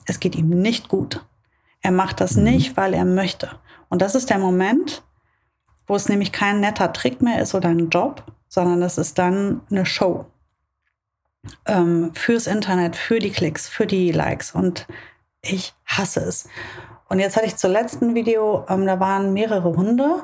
[0.05, 1.23] Es geht ihm nicht gut.
[1.81, 2.43] Er macht das mhm.
[2.43, 3.49] nicht, weil er möchte.
[3.87, 5.03] Und das ist der Moment,
[5.91, 9.59] wo es nämlich kein netter Trick mehr ist oder ein Job, sondern das ist dann
[9.69, 10.25] eine Show.
[11.65, 14.55] Ähm, fürs Internet, für die Klicks, für die Likes.
[14.55, 14.87] Und
[15.41, 16.47] ich hasse es.
[17.09, 20.23] Und jetzt hatte ich zum letzten Video, ähm, da waren mehrere Hunde.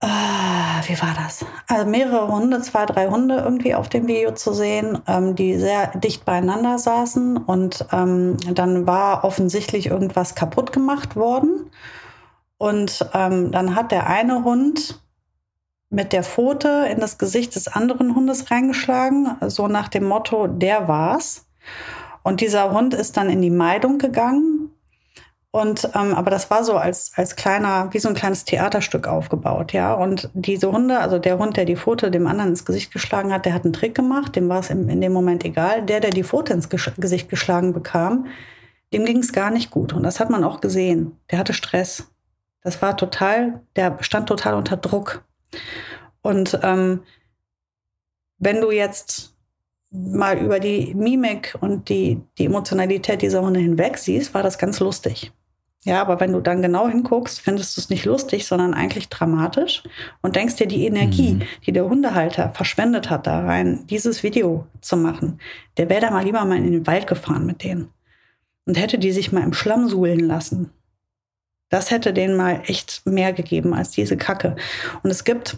[0.00, 1.46] Ah, wie war das?
[1.66, 5.86] Also mehrere Hunde, zwei, drei Hunde irgendwie auf dem Video zu sehen, ähm, die sehr
[5.96, 7.38] dicht beieinander saßen.
[7.38, 11.70] Und ähm, dann war offensichtlich irgendwas kaputt gemacht worden.
[12.64, 14.98] Und ähm, dann hat der eine Hund
[15.90, 20.88] mit der Pfote in das Gesicht des anderen Hundes reingeschlagen, so nach dem Motto, der
[20.88, 21.44] war's.
[22.22, 24.70] Und dieser Hund ist dann in die Meidung gegangen.
[25.50, 29.74] Und ähm, aber das war so als als kleiner, wie so ein kleines Theaterstück aufgebaut,
[29.74, 29.92] ja.
[29.92, 33.44] Und diese Hunde, also der Hund, der die Pfote dem anderen ins Gesicht geschlagen hat,
[33.44, 35.82] der hat einen Trick gemacht, dem war es in, in dem Moment egal.
[35.82, 38.24] Der, der die Pfote ins Gesicht geschlagen bekam,
[38.94, 39.92] dem ging es gar nicht gut.
[39.92, 41.18] Und das hat man auch gesehen.
[41.30, 42.08] Der hatte Stress.
[42.64, 45.24] Das war total, der stand total unter Druck.
[46.22, 47.02] Und ähm,
[48.38, 49.36] wenn du jetzt
[49.90, 54.80] mal über die Mimik und die, die Emotionalität dieser Hunde hinweg siehst, war das ganz
[54.80, 55.32] lustig.
[55.84, 59.82] Ja, aber wenn du dann genau hinguckst, findest du es nicht lustig, sondern eigentlich dramatisch
[60.22, 61.42] und denkst dir, die Energie, mhm.
[61.66, 65.38] die der Hundehalter verschwendet hat, da rein, dieses Video zu machen,
[65.76, 67.90] der wäre da mal lieber mal in den Wald gefahren mit denen
[68.64, 70.70] und hätte die sich mal im Schlamm suhlen lassen.
[71.74, 74.54] Das hätte denen mal echt mehr gegeben als diese Kacke.
[75.02, 75.56] Und es gibt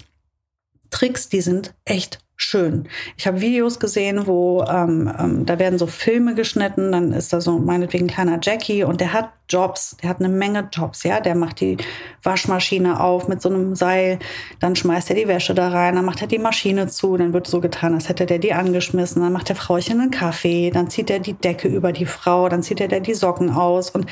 [0.88, 2.88] Tricks, die sind echt schön.
[3.18, 7.42] Ich habe Videos gesehen, wo ähm, ähm, da werden so Filme geschnitten, dann ist da
[7.42, 11.20] so meinetwegen ein kleiner Jackie und der hat Jobs, der hat eine Menge Jobs, ja,
[11.20, 11.76] der macht die
[12.22, 14.18] Waschmaschine auf mit so einem Seil,
[14.58, 17.46] dann schmeißt er die Wäsche da rein, dann macht er die Maschine zu, dann wird
[17.46, 21.10] so getan, als hätte der die angeschmissen, dann macht der Frauchen einen Kaffee, dann zieht
[21.10, 24.06] er die Decke über die Frau, dann zieht er der die Socken aus und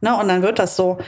[0.00, 0.98] ne, und dann wird das so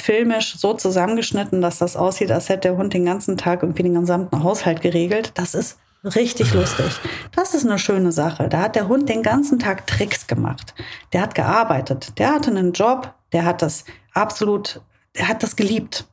[0.00, 3.94] filmisch so zusammengeschnitten, dass das aussieht, als hätte der Hund den ganzen Tag irgendwie den
[3.94, 5.32] gesamten Haushalt geregelt.
[5.34, 6.86] Das ist richtig lustig.
[7.34, 8.48] Das ist eine schöne Sache.
[8.48, 10.74] Da hat der Hund den ganzen Tag Tricks gemacht.
[11.12, 12.18] Der hat gearbeitet.
[12.18, 13.12] Der hatte einen Job.
[13.32, 14.80] Der hat das absolut,
[15.16, 16.06] der hat das geliebt.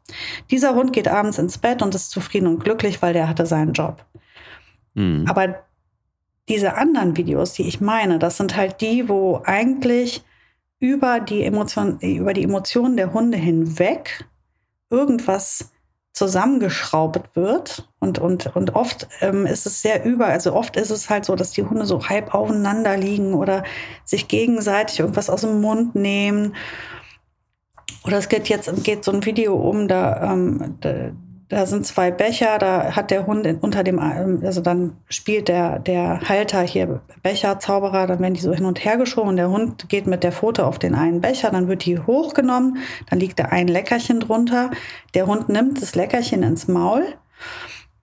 [0.52, 3.74] Dieser Hund geht abends ins Bett und ist zufrieden und glücklich, weil der hatte seinen
[3.74, 4.04] Job.
[4.96, 5.26] Mhm.
[5.28, 5.64] Aber
[6.50, 10.24] diese anderen Videos, die ich meine, das sind halt die, wo eigentlich
[10.84, 14.26] über die Emotion, über die Emotionen der Hunde hinweg
[14.90, 15.72] irgendwas
[16.12, 17.88] zusammengeschraubt wird.
[18.00, 21.38] Und, und, und oft ähm, ist es sehr über, also oft ist es halt so,
[21.38, 23.64] dass die Hunde so halb aufeinander liegen oder
[24.04, 26.54] sich gegenseitig irgendwas aus dem Mund nehmen.
[28.04, 31.12] Oder es geht jetzt geht so ein Video um, da, ähm, da
[31.54, 36.22] da sind zwei Becher, da hat der Hund unter dem, also dann spielt der, der
[36.28, 39.36] Halter hier Becher, Zauberer, dann werden die so hin und her geschoben.
[39.36, 42.78] Der Hund geht mit der Pfote auf den einen Becher, dann wird die hochgenommen,
[43.10, 44.72] dann liegt da ein Leckerchen drunter.
[45.14, 47.06] Der Hund nimmt das Leckerchen ins Maul.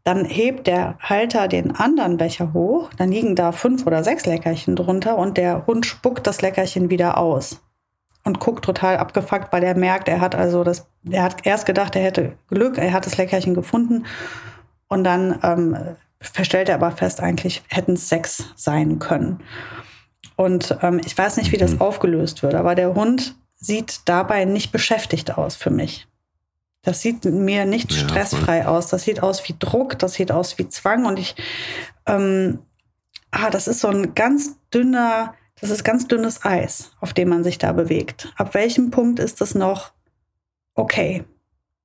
[0.05, 4.75] Dann hebt der Halter den anderen Becher hoch, dann liegen da fünf oder sechs Leckerchen
[4.75, 7.61] drunter und der Hund spuckt das Leckerchen wieder aus
[8.31, 11.97] und guckt total abgefuckt, weil er merkt, er hat also das, er hat erst gedacht,
[11.97, 14.07] er hätte Glück, er hat das Leckerchen gefunden
[14.89, 15.77] und dann ähm,
[16.21, 19.41] verstellt er aber fest, eigentlich hätten es sechs sein können.
[20.37, 21.81] Und ähm, ich weiß nicht, wie das mhm.
[21.81, 26.07] aufgelöst wird, aber der Hund sieht dabei nicht beschäftigt aus für mich.
[26.83, 28.73] Das sieht mir nicht ja, stressfrei voll.
[28.73, 28.87] aus.
[28.87, 31.35] Das sieht aus wie Druck, das sieht aus wie Zwang und ich,
[32.07, 32.61] ähm,
[33.33, 37.45] ah, das ist so ein ganz dünner, das ist ganz dünnes Eis, auf dem man
[37.45, 38.33] sich da bewegt.
[38.37, 39.93] Ab welchem Punkt ist das noch
[40.75, 41.25] okay?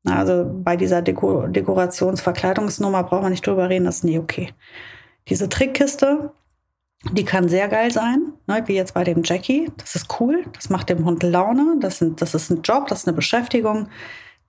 [0.06, 4.54] Also bei dieser Deko Dekorationsverkleidungsnummer braucht man nicht drüber reden, das ist nie okay.
[5.28, 6.32] Diese Trickkiste,
[7.12, 9.72] die kann sehr geil sein, ne, wie jetzt bei dem Jackie.
[9.78, 13.00] Das ist cool, das macht dem Hund Laune, das, sind, das ist ein Job, das
[13.00, 13.90] ist eine Beschäftigung.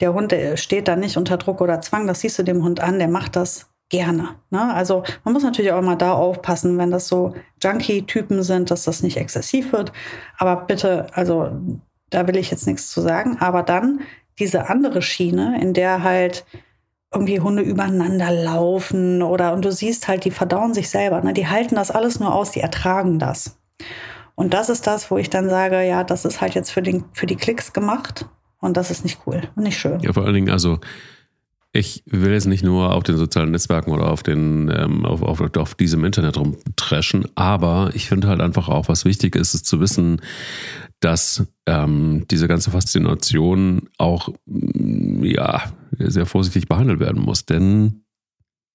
[0.00, 2.98] Der Hund steht da nicht unter Druck oder Zwang, das siehst du dem Hund an,
[2.98, 4.36] der macht das gerne.
[4.50, 4.74] Ne?
[4.74, 9.02] Also man muss natürlich auch immer da aufpassen, wenn das so Junkie-Typen sind, dass das
[9.02, 9.92] nicht exzessiv wird.
[10.38, 11.50] Aber bitte, also
[12.10, 13.38] da will ich jetzt nichts zu sagen.
[13.40, 14.00] Aber dann
[14.38, 16.44] diese andere Schiene, in der halt
[17.12, 21.20] irgendwie Hunde übereinander laufen oder und du siehst halt, die verdauen sich selber.
[21.22, 21.32] Ne?
[21.32, 23.58] Die halten das alles nur aus, die ertragen das.
[24.34, 27.04] Und das ist das, wo ich dann sage, ja, das ist halt jetzt für, den,
[27.12, 28.26] für die Klicks gemacht
[28.60, 30.00] und das ist nicht cool und nicht schön.
[30.00, 30.78] Ja, vor allen Dingen, also
[31.76, 35.40] ich will jetzt nicht nur auf den sozialen Netzwerken oder auf den ähm, auf, auf,
[35.56, 39.80] auf diesem Internet rumtreschen, aber ich finde halt einfach auch, was wichtig ist, ist zu
[39.80, 40.20] wissen,
[41.00, 45.62] dass ähm, diese ganze Faszination auch mm, ja
[45.98, 48.02] sehr vorsichtig behandelt werden muss, denn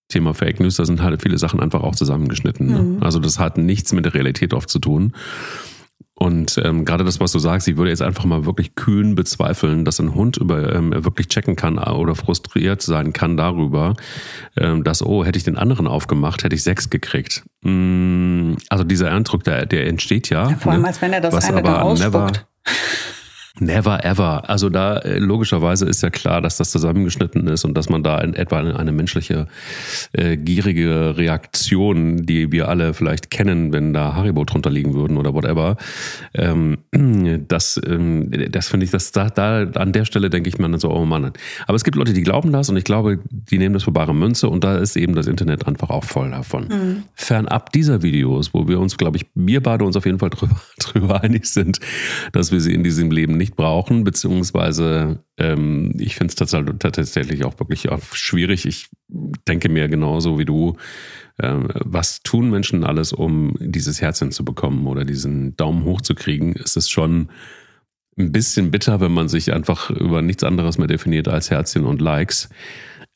[0.08, 2.68] Thema Fake News, da sind halt viele Sachen einfach auch zusammengeschnitten.
[2.68, 2.82] Ne?
[2.82, 3.04] Mhm.
[3.04, 5.14] Also das hat nichts mit der Realität oft zu tun.
[6.22, 9.86] Und ähm, gerade das, was du sagst, ich würde jetzt einfach mal wirklich kühn bezweifeln,
[9.86, 13.96] dass ein Hund über ähm, wirklich checken kann oder frustriert sein kann darüber,
[14.56, 17.42] ähm, dass, oh, hätte ich den anderen aufgemacht, hätte ich sechs gekriegt.
[17.64, 20.48] Mm, also dieser Eindruck, der, der entsteht ja.
[20.48, 20.90] ja vor allem, ne?
[20.90, 22.14] als wenn er das eine dann ausspuckt.
[22.14, 22.32] Never,
[23.60, 24.50] Never ever.
[24.50, 28.20] Also da äh, logischerweise ist ja klar, dass das zusammengeschnitten ist und dass man da
[28.20, 29.48] in etwa eine, eine menschliche
[30.14, 35.34] äh, gierige Reaktion, die wir alle vielleicht kennen, wenn da Haribo drunter liegen würden oder
[35.34, 35.78] whatever.
[36.34, 36.78] Ähm,
[37.48, 40.80] das ähm, das finde ich, dass da, da an der Stelle denke ich mir dann
[40.80, 41.32] so, oh Mann.
[41.68, 44.14] Aber es gibt Leute, die glauben das und ich glaube, die nehmen das für bare
[44.14, 46.68] Münze und da ist eben das Internet einfach auch voll davon.
[46.68, 47.04] Mhm.
[47.16, 50.56] Fernab dieser Videos, wo wir uns, glaube ich, wir beide uns auf jeden Fall drüber,
[50.80, 51.80] drüber einig sind,
[52.32, 56.36] dass wir sie in diesem Leben nicht brauchen, beziehungsweise ähm, ich finde es
[56.80, 58.66] tatsächlich auch wirklich schwierig.
[58.66, 58.90] Ich
[59.48, 60.78] denke mir genauso wie du,
[61.38, 66.14] äh, was tun Menschen alles, um dieses Herzchen zu bekommen oder diesen Daumen hoch zu
[66.16, 66.56] kriegen?
[66.56, 67.30] Es ist schon
[68.18, 72.02] ein bisschen bitter, wenn man sich einfach über nichts anderes mehr definiert als Herzchen und
[72.02, 72.50] Likes.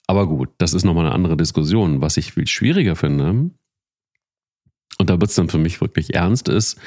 [0.07, 2.01] Aber gut, das ist nochmal eine andere Diskussion.
[2.01, 3.51] Was ich viel schwieriger finde,
[4.97, 6.79] und da wird es dann für mich wirklich ernst ist,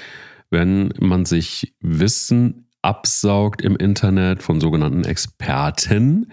[0.51, 6.31] wenn man sich Wissen absaugt im Internet von sogenannten Experten,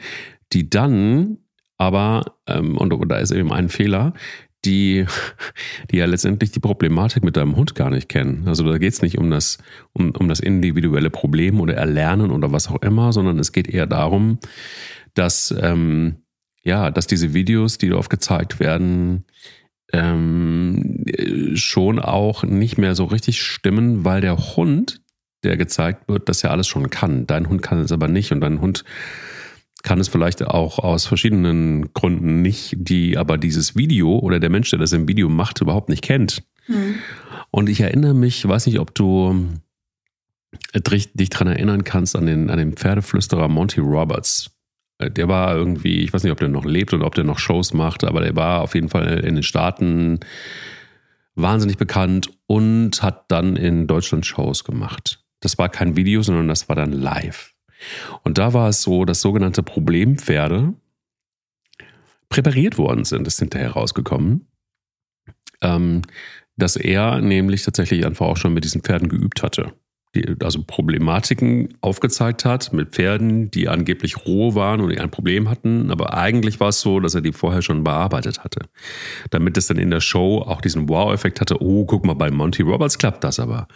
[0.54, 1.38] die dann
[1.78, 4.14] aber, ähm, und, und da ist eben ein Fehler,
[4.64, 5.06] die,
[5.92, 8.48] die ja letztendlich die Problematik mit deinem Hund gar nicht kennen.
[8.48, 9.58] Also da geht es nicht um das,
[9.94, 13.88] um, um das individuelle Problem oder Erlernen oder was auch immer, sondern es geht eher
[13.88, 14.40] darum,
[15.14, 16.18] dass, ähm,
[16.64, 19.26] ja, dass diese Videos, die dort gezeigt werden,
[19.94, 21.06] ähm,
[21.54, 25.02] schon auch nicht mehr so richtig stimmen, weil der Hund,
[25.46, 27.28] der gezeigt wird, das ja alles schon kann.
[27.28, 28.84] Dein Hund kann es aber nicht und dein Hund
[29.84, 34.72] kann es vielleicht auch aus verschiedenen Gründen nicht, die aber dieses Video oder der Mensch,
[34.72, 36.44] der das im Video macht, überhaupt nicht kennt.
[36.68, 36.96] Mhm.
[37.52, 39.48] Und ich erinnere mich, weiß nicht, ob du
[40.74, 44.52] dich daran erinnern kannst an den, an den Pferdeflüsterer Monty Roberts.
[44.98, 47.40] Äh, der war irgendwie, ich weiß nicht, ob der noch lebt oder ob der noch
[47.40, 50.20] Shows macht, aber der war auf jeden Fall in den Staaten
[51.36, 55.25] wahnsinnig bekannt und hat dann in Deutschland Shows gemacht.
[55.46, 57.54] Das war kein Video, sondern das war dann live.
[58.24, 60.74] Und da war es so, dass sogenannte Problempferde
[62.30, 64.48] präpariert worden sind, ist hinterher rausgekommen,
[65.62, 66.02] ähm,
[66.58, 69.74] dass er nämlich tatsächlich einfach auch schon mit diesen Pferden geübt hatte.
[70.42, 75.92] Also Problematiken aufgezeigt hat mit Pferden, die angeblich roh waren und die ein Problem hatten.
[75.92, 78.62] Aber eigentlich war es so, dass er die vorher schon bearbeitet hatte.
[79.30, 81.62] Damit es dann in der Show auch diesen Wow-Effekt hatte.
[81.62, 83.68] Oh, guck mal, bei Monty Roberts klappt das aber.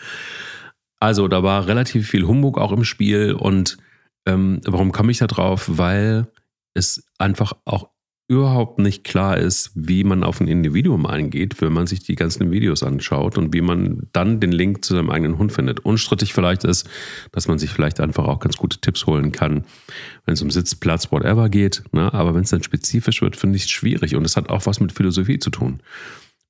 [1.00, 3.78] Also da war relativ viel Humbug auch im Spiel und
[4.26, 5.66] ähm, warum komme ich da drauf?
[5.68, 6.28] Weil
[6.74, 7.90] es einfach auch
[8.30, 12.52] überhaupt nicht klar ist, wie man auf ein Individuum eingeht, wenn man sich die ganzen
[12.52, 15.80] Videos anschaut und wie man dann den Link zu seinem eigenen Hund findet.
[15.80, 16.88] Unstrittig vielleicht ist,
[17.32, 19.66] dass man sich vielleicht einfach auch ganz gute Tipps holen kann,
[20.26, 21.82] wenn es um Sitz, Platz, whatever geht.
[21.92, 22.14] Ne?
[22.14, 24.80] Aber wenn es dann spezifisch wird, finde ich es schwierig und es hat auch was
[24.80, 25.82] mit Philosophie zu tun.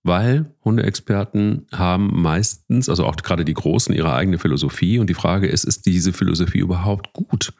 [0.03, 5.47] Weil Hundeexperten haben meistens, also auch gerade die Großen, ihre eigene Philosophie und die Frage
[5.47, 7.53] ist, ist diese Philosophie überhaupt gut?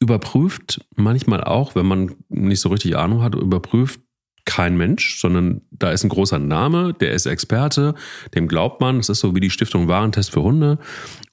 [0.00, 4.00] überprüft manchmal auch, wenn man nicht so richtig Ahnung hat, überprüft
[4.44, 7.94] kein Mensch, sondern da ist ein großer Name, der ist Experte,
[8.34, 10.78] dem glaubt man, das ist so wie die Stiftung Warentest für Hunde.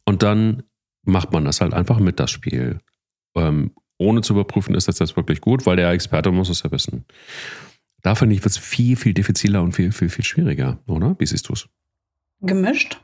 [0.04, 0.64] Und dann
[1.04, 2.80] macht man das halt einfach mit, das Spiel.
[3.36, 6.72] Ähm, ohne zu überprüfen, ist das jetzt wirklich gut, weil der Experte muss es ja
[6.72, 7.06] wissen.
[8.06, 11.16] Da finde ich, wird es viel, viel diffiziler und viel, viel, viel schwieriger, oder?
[11.18, 11.68] Wie siehst du es?
[12.40, 13.02] Gemischt.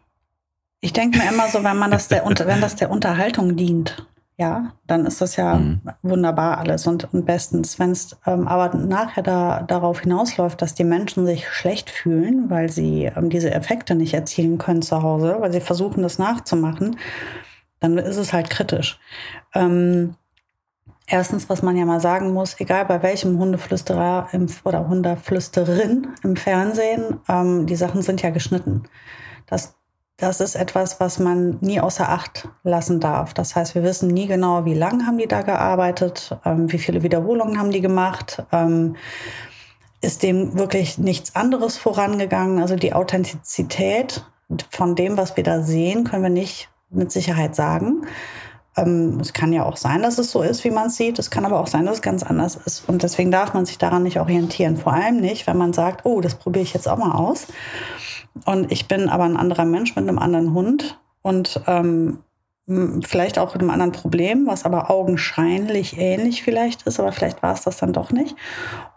[0.80, 4.06] Ich denke mir immer so, wenn man das der, wenn das der Unterhaltung dient,
[4.38, 5.82] ja, dann ist das ja mhm.
[6.04, 7.80] wunderbar alles und, und bestens.
[7.80, 12.70] Wenn es ähm, aber nachher da, darauf hinausläuft, dass die Menschen sich schlecht fühlen, weil
[12.70, 16.98] sie ähm, diese Effekte nicht erzielen können zu Hause, weil sie versuchen, das nachzumachen,
[17.80, 19.00] dann ist es halt kritisch.
[19.56, 20.14] Ähm,
[21.08, 26.36] erstens, was man ja mal sagen muss, egal bei welchem Hundeflüsterer im, oder Hundeflüsterin im
[26.36, 28.84] Fernsehen, ähm, die Sachen sind ja geschnitten.
[29.48, 29.76] Das
[30.22, 33.34] das ist etwas, was man nie außer Acht lassen darf.
[33.34, 37.02] Das heißt, wir wissen nie genau, wie lange haben die da gearbeitet, ähm, wie viele
[37.02, 38.44] Wiederholungen haben die gemacht.
[38.52, 38.96] Ähm,
[40.00, 42.60] ist dem wirklich nichts anderes vorangegangen?
[42.60, 44.24] Also die Authentizität
[44.70, 48.04] von dem, was wir da sehen, können wir nicht mit Sicherheit sagen.
[48.78, 51.20] Ähm, es kann ja auch sein, dass es so ist, wie man es sieht.
[51.20, 52.88] Es kann aber auch sein, dass es ganz anders ist.
[52.88, 54.78] Und deswegen darf man sich daran nicht orientieren.
[54.78, 57.48] Vor allem nicht, wenn man sagt, oh, das probiere ich jetzt auch mal aus.
[58.46, 62.20] Und ich bin aber ein anderer Mensch mit einem anderen Hund und ähm,
[63.04, 67.54] vielleicht auch mit einem anderen Problem, was aber augenscheinlich ähnlich vielleicht ist, aber vielleicht war
[67.54, 68.36] es das dann doch nicht.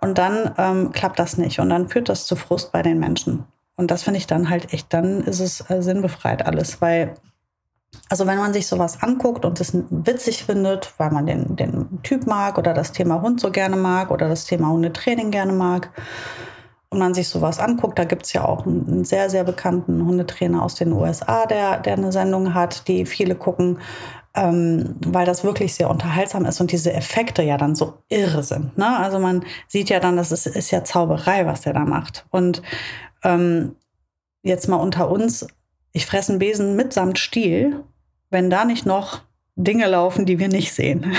[0.00, 3.44] Und dann ähm, klappt das nicht und dann führt das zu Frust bei den Menschen.
[3.76, 7.14] Und das finde ich dann halt echt, dann ist es äh, sinnbefreit alles, weil
[8.08, 12.26] also wenn man sich sowas anguckt und es witzig findet, weil man den, den Typ
[12.26, 15.90] mag oder das Thema Hund so gerne mag oder das Thema Hundetraining gerne mag,
[16.94, 20.62] und man sich sowas anguckt, da gibt es ja auch einen sehr, sehr bekannten Hundetrainer
[20.62, 23.80] aus den USA, der, der eine Sendung hat, die viele gucken,
[24.34, 28.78] ähm, weil das wirklich sehr unterhaltsam ist und diese Effekte ja dann so irre sind.
[28.78, 28.96] Ne?
[28.96, 32.26] Also man sieht ja dann, das ist, ist ja Zauberei, was der da macht.
[32.30, 32.62] Und
[33.24, 33.74] ähm,
[34.42, 35.46] jetzt mal unter uns,
[35.94, 37.84] ich fresse einen Besen mitsamt Stiel,
[38.28, 39.22] wenn da nicht noch
[39.54, 41.16] Dinge laufen, die wir nicht sehen.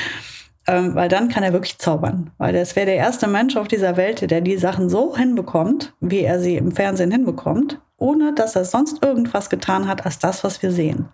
[0.66, 2.32] ähm, weil dann kann er wirklich zaubern.
[2.36, 6.22] Weil das wäre der erste Mensch auf dieser Welt, der die Sachen so hinbekommt, wie
[6.22, 10.62] er sie im Fernsehen hinbekommt, ohne dass er sonst irgendwas getan hat als das, was
[10.62, 11.08] wir sehen.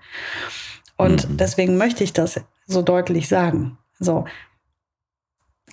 [0.96, 1.36] Und mhm.
[1.36, 3.76] deswegen möchte ich das so deutlich sagen.
[4.00, 4.24] So,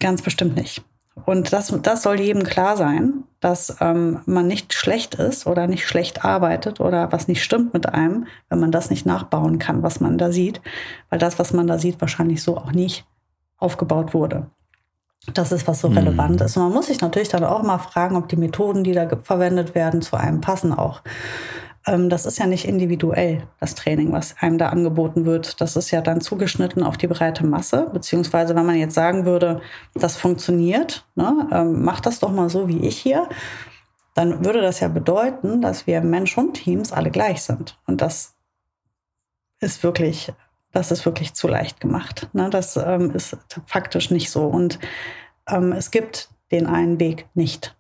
[0.02, 0.84] ganz bestimmt nicht.
[1.26, 5.88] Und das, das soll jedem klar sein, dass ähm, man nicht schlecht ist oder nicht
[5.88, 10.00] schlecht arbeitet oder was nicht stimmt mit einem, wenn man das nicht nachbauen kann, was
[10.00, 10.62] man da sieht.
[11.10, 13.06] Weil das, was man da sieht, wahrscheinlich so auch nicht
[13.58, 14.48] aufgebaut wurde.
[15.34, 16.46] Das ist, was so relevant mhm.
[16.46, 16.58] ist.
[16.58, 19.76] Und man muss sich natürlich dann auch mal fragen, ob die Methoden, die da verwendet
[19.76, 21.02] werden, zu einem passen auch.
[21.88, 25.62] Ähm, das ist ja nicht individuell, das Training, was einem da angeboten wird.
[25.62, 27.90] Das ist ja dann zugeschnitten auf die breite Masse.
[27.92, 29.62] Beziehungsweise, wenn man jetzt sagen würde,
[29.94, 33.28] das funktioniert, ne, ähm, macht das doch mal so wie ich hier,
[34.14, 37.80] dann würde das ja bedeuten, dass wir Mensch-Hund-Teams alle gleich sind.
[37.88, 38.36] Und das
[39.60, 40.34] ist wirklich,
[40.72, 42.30] das ist wirklich zu leicht gemacht.
[42.34, 42.50] Ne?
[42.50, 44.46] Das ähm, ist faktisch nicht so.
[44.46, 44.80] Und
[45.48, 47.76] ähm, es gibt den einen Weg nicht.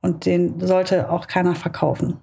[0.00, 2.20] Und den sollte auch keiner verkaufen.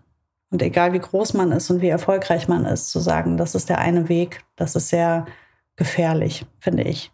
[0.51, 3.69] Und egal wie groß man ist und wie erfolgreich man ist, zu sagen, das ist
[3.69, 5.25] der eine Weg, das ist sehr
[5.77, 7.11] gefährlich, finde ich.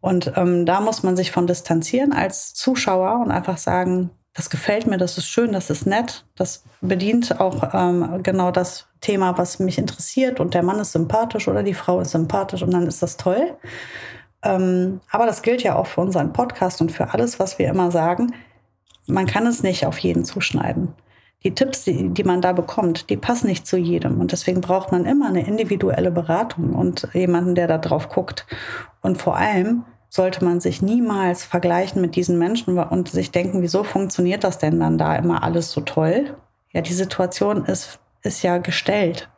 [0.00, 4.86] Und ähm, da muss man sich von distanzieren als Zuschauer und einfach sagen, das gefällt
[4.86, 9.60] mir, das ist schön, das ist nett, das bedient auch ähm, genau das Thema, was
[9.60, 13.02] mich interessiert und der Mann ist sympathisch oder die Frau ist sympathisch und dann ist
[13.02, 13.56] das toll.
[14.42, 17.90] Ähm, aber das gilt ja auch für unseren Podcast und für alles, was wir immer
[17.90, 18.34] sagen.
[19.06, 20.94] Man kann es nicht auf jeden zuschneiden
[21.44, 24.20] die Tipps, die, die man da bekommt, die passen nicht zu jedem.
[24.20, 28.46] Und deswegen braucht man immer eine individuelle Beratung und jemanden, der da drauf guckt.
[29.02, 33.84] Und vor allem sollte man sich niemals vergleichen mit diesen Menschen und sich denken, wieso
[33.84, 36.34] funktioniert das denn dann da immer alles so toll?
[36.72, 39.28] Ja, die Situation ist, ist ja gestellt.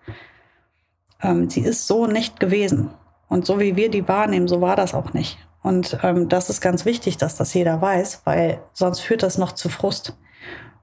[1.22, 2.90] Ähm, sie ist so nicht gewesen.
[3.28, 5.38] Und so wie wir die wahrnehmen, so war das auch nicht.
[5.62, 9.52] Und ähm, das ist ganz wichtig, dass das jeder weiß, weil sonst führt das noch
[9.52, 10.16] zu Frust.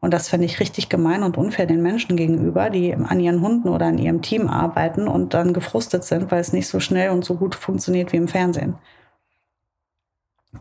[0.04, 3.70] Und das finde ich richtig gemein und unfair den Menschen gegenüber, die an ihren Hunden
[3.70, 7.24] oder an ihrem Team arbeiten und dann gefrustet sind, weil es nicht so schnell und
[7.24, 8.76] so gut funktioniert wie im Fernsehen.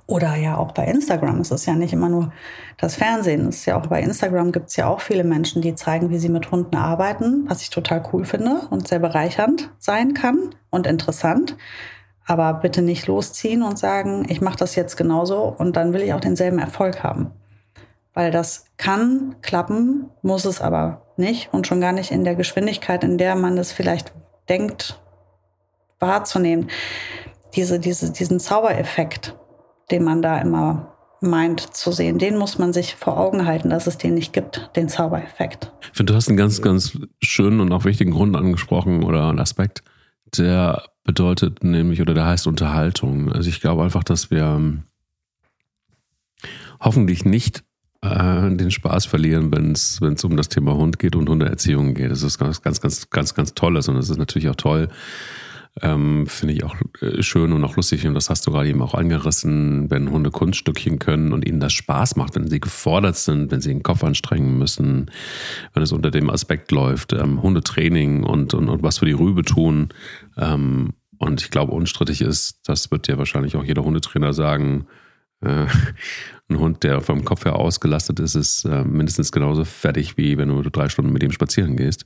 [0.06, 1.40] Oder ja auch bei Instagram.
[1.40, 2.32] Es ist ja nicht immer nur
[2.76, 3.48] das Fernsehen.
[3.48, 6.18] Es ist ja auch bei Instagram gibt es ja auch viele Menschen, die zeigen, wie
[6.18, 10.86] sie mit Hunden arbeiten, was ich total cool finde und sehr bereichernd sein kann und
[10.86, 11.56] interessant.
[12.26, 16.14] Aber bitte nicht losziehen und sagen, ich mache das jetzt genauso und dann will ich
[16.14, 17.32] auch denselben Erfolg haben
[18.14, 23.04] weil das kann klappen, muss es aber nicht und schon gar nicht in der Geschwindigkeit,
[23.04, 24.12] in der man es vielleicht
[24.48, 25.00] denkt
[25.98, 26.68] wahrzunehmen.
[27.54, 29.36] Diese, diese, diesen Zaubereffekt,
[29.90, 33.86] den man da immer meint zu sehen, den muss man sich vor Augen halten, dass
[33.86, 35.72] es den nicht gibt, den Zaubereffekt.
[35.82, 39.38] Ich finde, du hast einen ganz, ganz schönen und auch wichtigen Grund angesprochen oder einen
[39.38, 39.84] Aspekt,
[40.36, 43.32] der bedeutet nämlich oder der heißt Unterhaltung.
[43.32, 44.82] Also ich glaube einfach, dass wir ähm,
[46.80, 47.62] hoffentlich nicht
[48.02, 52.10] äh, den Spaß verlieren, wenn es um das Thema Hund geht und Hundeerziehung geht.
[52.10, 54.88] Das ist ganz, ganz, ganz, ganz, ganz Tolles und es ist natürlich auch toll.
[55.80, 58.06] Ähm, Finde ich auch äh, schön und auch lustig.
[58.06, 61.72] Und das hast du gerade eben auch angerissen, wenn Hunde Kunststückchen können und ihnen das
[61.72, 65.10] Spaß macht, wenn sie gefordert sind, wenn sie den Kopf anstrengen müssen,
[65.72, 69.44] wenn es unter dem Aspekt läuft, ähm, Hundetraining und, und, und was für die Rübe
[69.44, 69.88] tun.
[70.36, 74.86] Ähm, und ich glaube, unstrittig ist, das wird dir wahrscheinlich auch jeder Hundetrainer sagen,
[75.42, 75.66] äh,
[76.48, 80.48] ein Hund, der vom Kopf her ausgelastet ist, ist äh, mindestens genauso fertig, wie wenn
[80.48, 82.04] du drei Stunden mit ihm spazieren gehst.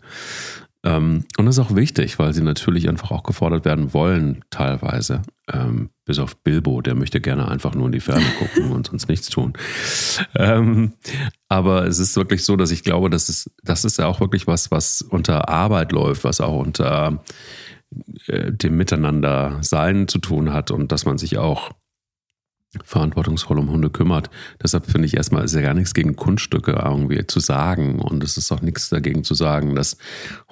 [0.86, 5.22] Ähm, und das ist auch wichtig, weil sie natürlich einfach auch gefordert werden wollen, teilweise.
[5.52, 9.08] Ähm, bis auf Bilbo, der möchte gerne einfach nur in die Ferne gucken und sonst
[9.08, 9.54] nichts tun.
[10.36, 10.92] Ähm,
[11.48, 14.46] aber es ist wirklich so, dass ich glaube, das ist, das ist ja auch wirklich
[14.46, 17.24] was, was unter Arbeit läuft, was auch unter
[18.26, 21.72] äh, dem Miteinander sein zu tun hat und dass man sich auch
[22.84, 24.30] verantwortungsvoll um Hunde kümmert.
[24.62, 28.36] Deshalb finde ich erstmal ist ja gar nichts gegen Kunststücke irgendwie zu sagen und es
[28.36, 29.96] ist auch nichts dagegen zu sagen, dass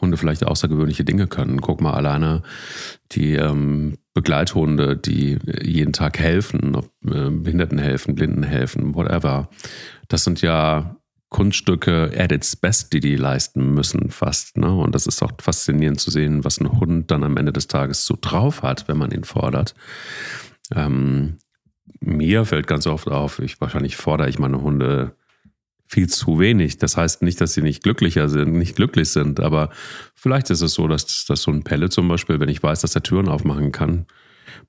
[0.00, 1.60] Hunde vielleicht außergewöhnliche Dinge können.
[1.60, 2.42] Guck mal alleine
[3.12, 9.48] die ähm, Begleithunde, die jeden Tag helfen, ob äh, Behinderten helfen, Blinden helfen, whatever.
[10.08, 10.96] Das sind ja
[11.34, 14.56] Kunststücke at its best, die die leisten müssen fast.
[14.56, 14.72] Ne?
[14.72, 18.06] Und das ist auch faszinierend zu sehen, was ein Hund dann am Ende des Tages
[18.06, 19.74] so drauf hat, wenn man ihn fordert.
[20.72, 21.38] Ähm,
[22.00, 25.16] mir fällt ganz oft auf, ich wahrscheinlich fordere ich meine Hunde
[25.86, 26.78] viel zu wenig.
[26.78, 29.70] Das heißt nicht, dass sie nicht glücklicher sind, nicht glücklich sind, aber
[30.14, 32.94] vielleicht ist es so, dass, dass so ein Pelle zum Beispiel, wenn ich weiß, dass
[32.94, 34.06] er Türen aufmachen kann,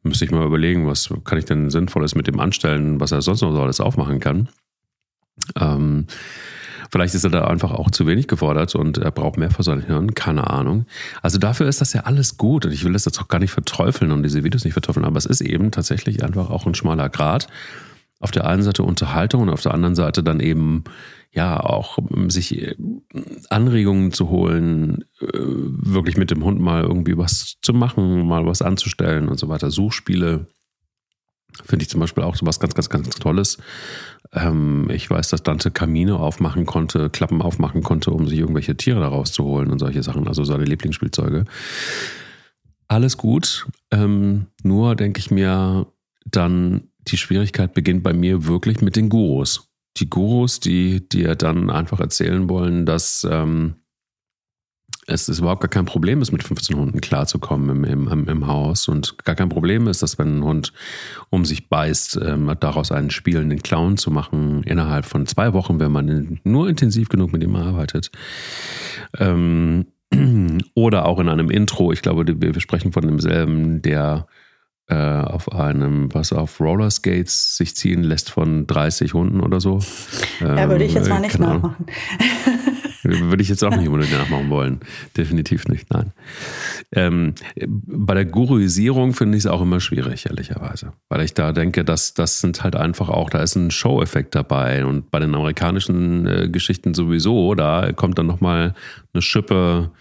[0.03, 3.41] müsste ich mal überlegen, was kann ich denn Sinnvolles mit dem anstellen, was er sonst
[3.41, 4.49] noch so alles aufmachen kann.
[5.59, 6.07] Ähm,
[6.91, 9.81] Vielleicht ist er da einfach auch zu wenig gefordert und er braucht mehr für sein
[9.81, 10.85] Hirn, keine Ahnung.
[11.21, 13.51] Also dafür ist das ja alles gut und ich will das jetzt auch gar nicht
[13.51, 17.09] verteufeln und diese Videos nicht verteufeln, aber es ist eben tatsächlich einfach auch ein schmaler
[17.09, 17.47] Grad.
[18.19, 20.85] Auf der einen Seite Unterhaltung und auf der anderen Seite dann eben
[21.31, 22.75] ja auch sich äh,
[23.49, 28.61] Anregungen zu holen, äh, wirklich mit dem Hund mal irgendwie was zu machen, mal was
[28.61, 29.69] anzustellen und so weiter.
[29.69, 30.47] Suchspiele
[31.63, 33.57] finde ich zum Beispiel auch so was ganz, ganz, ganz Tolles.
[34.33, 38.99] Ähm, ich weiß, dass Dante Kamine aufmachen konnte, Klappen aufmachen konnte, um sich irgendwelche Tiere
[38.99, 41.45] daraus zu holen und solche Sachen, also seine Lieblingsspielzeuge.
[42.87, 43.67] Alles gut.
[43.91, 45.87] Ähm, nur denke ich mir,
[46.25, 49.69] dann die Schwierigkeit beginnt bei mir wirklich mit den Gurus.
[49.97, 53.75] Die Gurus, die dir dann einfach erzählen wollen, dass ähm,
[55.07, 58.87] es ist überhaupt gar kein Problem ist, mit 15 Hunden klarzukommen im, im, im, Haus
[58.87, 60.73] und gar kein Problem ist, dass wenn ein Hund
[61.29, 65.91] um sich beißt, ähm, daraus einen spielenden Clown zu machen innerhalb von zwei Wochen, wenn
[65.91, 68.11] man nur intensiv genug mit ihm arbeitet.
[69.19, 69.85] Ähm,
[70.73, 74.27] oder auch in einem Intro, ich glaube, wir sprechen von demselben, der
[74.87, 79.79] äh, auf einem, was auf Rollerskates sich ziehen lässt von 30 Hunden oder so.
[80.41, 81.85] Ja, würde ich jetzt mal ähm, nicht nachmachen.
[83.05, 84.79] Würde ich jetzt auch nicht unbedingt nachmachen wollen.
[85.15, 86.11] Definitiv nicht, nein.
[86.91, 87.35] Ähm,
[87.67, 90.93] bei der Guruisierung finde ich es auch immer schwierig, ehrlicherweise.
[91.09, 94.85] Weil ich da denke, dass das sind halt einfach auch, da ist ein Show-Effekt dabei.
[94.85, 98.73] Und bei den amerikanischen äh, Geschichten sowieso, da kommt dann nochmal
[99.13, 99.91] eine Schippe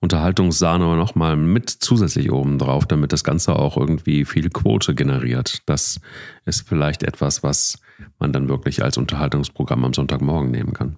[0.00, 5.62] Unterhaltungssahne nochmal mit zusätzlich oben drauf, damit das Ganze auch irgendwie viel Quote generiert.
[5.66, 6.00] Das
[6.44, 7.78] ist vielleicht etwas, was
[8.18, 10.96] man dann wirklich als Unterhaltungsprogramm am Sonntagmorgen nehmen kann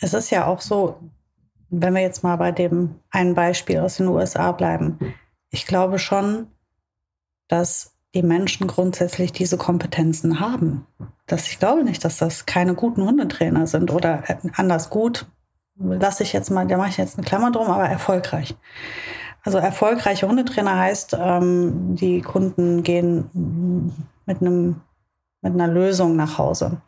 [0.00, 1.00] es ist ja auch so,
[1.68, 4.98] wenn wir jetzt mal bei dem einen Beispiel aus den USA bleiben,
[5.50, 6.48] ich glaube schon,
[7.48, 10.86] dass die Menschen grundsätzlich diese Kompetenzen haben.
[11.26, 14.22] Dass ich glaube nicht, dass das keine guten Hundetrainer sind oder
[14.54, 15.26] anders gut,
[15.78, 18.56] lasse ich jetzt mal, da mache ich jetzt eine Klammer drum, aber erfolgreich.
[19.42, 23.92] Also erfolgreiche Hundetrainer heißt, ähm, die Kunden gehen
[24.24, 24.80] mit einem
[25.42, 26.78] mit einer Lösung nach Hause.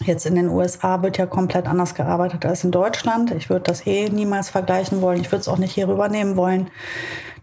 [0.00, 3.30] Jetzt in den USA wird ja komplett anders gearbeitet als in Deutschland.
[3.30, 5.20] Ich würde das eh niemals vergleichen wollen.
[5.20, 6.68] Ich würde es auch nicht hier rübernehmen wollen.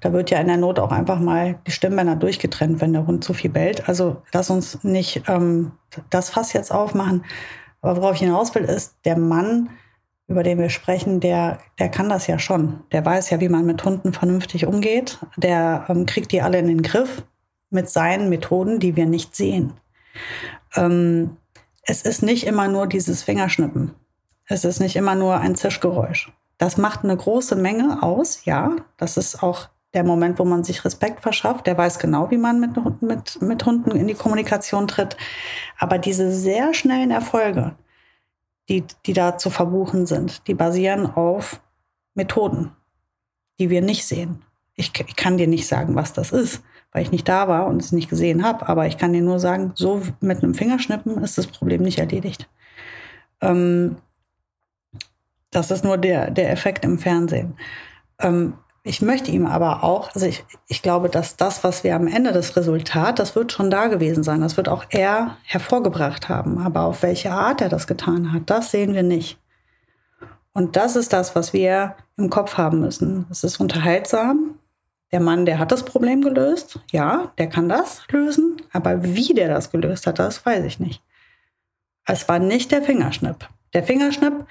[0.02, 3.24] Da wird ja in der Not auch einfach mal die Stimmbänder durchgetrennt, wenn der Hund
[3.24, 3.88] zu viel bellt.
[3.88, 5.72] Also lass uns nicht ähm,
[6.10, 7.24] das Fass jetzt aufmachen.
[7.82, 9.70] Aber worauf ich hinaus will, ist, der Mann,
[10.28, 12.82] über den wir sprechen, der, der kann das ja schon.
[12.92, 15.20] Der weiß ja, wie man mit Hunden vernünftig umgeht.
[15.38, 17.24] Der ähm, kriegt die alle in den Griff
[17.70, 19.74] mit seinen Methoden, die wir nicht sehen.
[20.76, 21.38] Ähm,
[21.84, 23.94] es ist nicht immer nur dieses Fingerschnippen.
[24.46, 26.32] Es ist nicht immer nur ein Zischgeräusch.
[26.58, 28.76] Das macht eine große Menge aus, ja.
[28.98, 31.68] Das ist auch der Moment, wo man sich Respekt verschafft.
[31.68, 35.18] Der weiß genau, wie man mit, mit, mit Hunden in die Kommunikation tritt.
[35.80, 37.76] Aber diese sehr schnellen Erfolge,
[38.70, 41.62] die, die da zu verbuchen sind, die basieren auf
[42.14, 42.72] Methoden,
[43.60, 44.44] die wir nicht sehen.
[44.76, 46.62] Ich, ich kann dir nicht sagen, was das ist
[46.92, 48.68] weil ich nicht da war und es nicht gesehen habe.
[48.68, 52.50] Aber ich kann dir nur sagen, so mit einem Fingerschnippen ist das Problem nicht erledigt.
[53.42, 53.98] Ähm,
[55.52, 57.56] das ist nur der, der Effekt im Fernsehen.
[58.20, 62.08] Ähm, ich möchte ihm aber auch, also ich, ich glaube, dass das, was wir am
[62.08, 64.42] Ende des Resultats, das wird schon da gewesen sein.
[64.42, 66.58] Das wird auch er hervorgebracht haben.
[66.58, 69.38] Aber auf welche Art er das getan hat, das sehen wir nicht.
[70.54, 73.28] Und das ist das, was wir im Kopf haben müssen.
[73.30, 74.56] Es ist unterhaltsam,
[75.12, 76.80] der Mann, der hat das Problem gelöst.
[76.92, 78.62] Ja, der kann das lösen.
[78.72, 81.02] Aber wie der das gelöst hat, das weiß ich nicht.
[82.06, 83.48] Es war nicht der Fingerschnipp.
[83.74, 84.46] Der Fingerschnipp,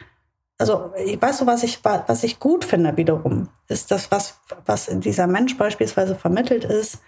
[0.58, 5.26] also weißt du, was ich, was ich gut finde wiederum, ist das, was, was dieser
[5.26, 7.00] Mensch beispielsweise vermittelt ist,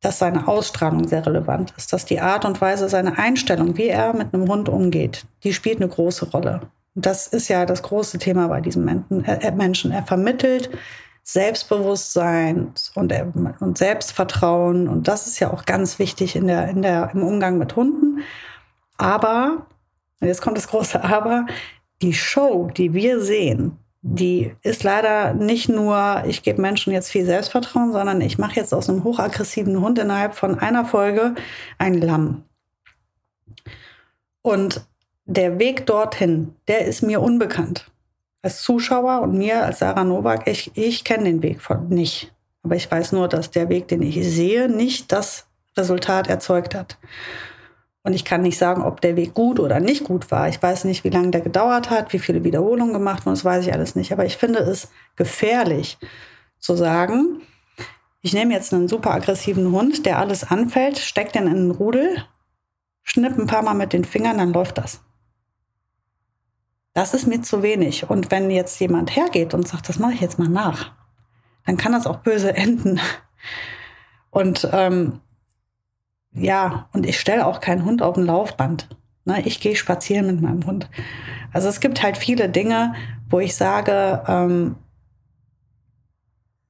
[0.00, 4.14] dass seine Ausstrahlung sehr relevant ist, dass die Art und Weise, seine Einstellung, wie er
[4.14, 6.62] mit einem Hund umgeht, die spielt eine große Rolle.
[6.94, 9.92] Das ist ja das große Thema bei diesem Menschen.
[9.92, 10.70] Er vermittelt
[11.22, 13.12] Selbstbewusstsein und,
[13.60, 14.88] und Selbstvertrauen.
[14.88, 18.20] Und das ist ja auch ganz wichtig in der, in der, im Umgang mit Hunden.
[18.96, 19.66] Aber,
[20.20, 21.46] jetzt kommt das große Aber,
[22.02, 27.26] die Show, die wir sehen, die ist leider nicht nur, ich gebe Menschen jetzt viel
[27.26, 31.34] Selbstvertrauen, sondern ich mache jetzt aus einem hochaggressiven Hund innerhalb von einer Folge
[31.76, 32.44] ein Lamm.
[34.40, 34.86] Und
[35.26, 37.90] der Weg dorthin, der ist mir unbekannt
[38.42, 42.32] als Zuschauer und mir als Sarah Novak, ich, ich kenne den Weg von nicht.
[42.62, 46.98] Aber ich weiß nur, dass der Weg, den ich sehe, nicht das Resultat erzeugt hat.
[48.02, 50.48] Und ich kann nicht sagen, ob der Weg gut oder nicht gut war.
[50.48, 53.66] Ich weiß nicht, wie lange der gedauert hat, wie viele Wiederholungen gemacht wurden, das weiß
[53.66, 54.12] ich alles nicht.
[54.12, 55.98] Aber ich finde es gefährlich
[56.58, 57.42] zu sagen,
[58.22, 62.24] ich nehme jetzt einen super aggressiven Hund, der alles anfällt, steckt den in einen Rudel,
[63.02, 65.00] schnipp ein paar Mal mit den Fingern, dann läuft das.
[67.00, 68.10] Das ist mir zu wenig.
[68.10, 70.92] Und wenn jetzt jemand hergeht und sagt, das mache ich jetzt mal nach,
[71.64, 73.00] dann kann das auch böse enden.
[74.28, 75.20] Und ähm,
[76.34, 78.86] ja, und ich stelle auch keinen Hund auf ein Laufband.
[79.24, 80.90] Ne, ich gehe spazieren mit meinem Hund.
[81.54, 82.94] Also es gibt halt viele Dinge,
[83.30, 84.76] wo ich sage, ähm,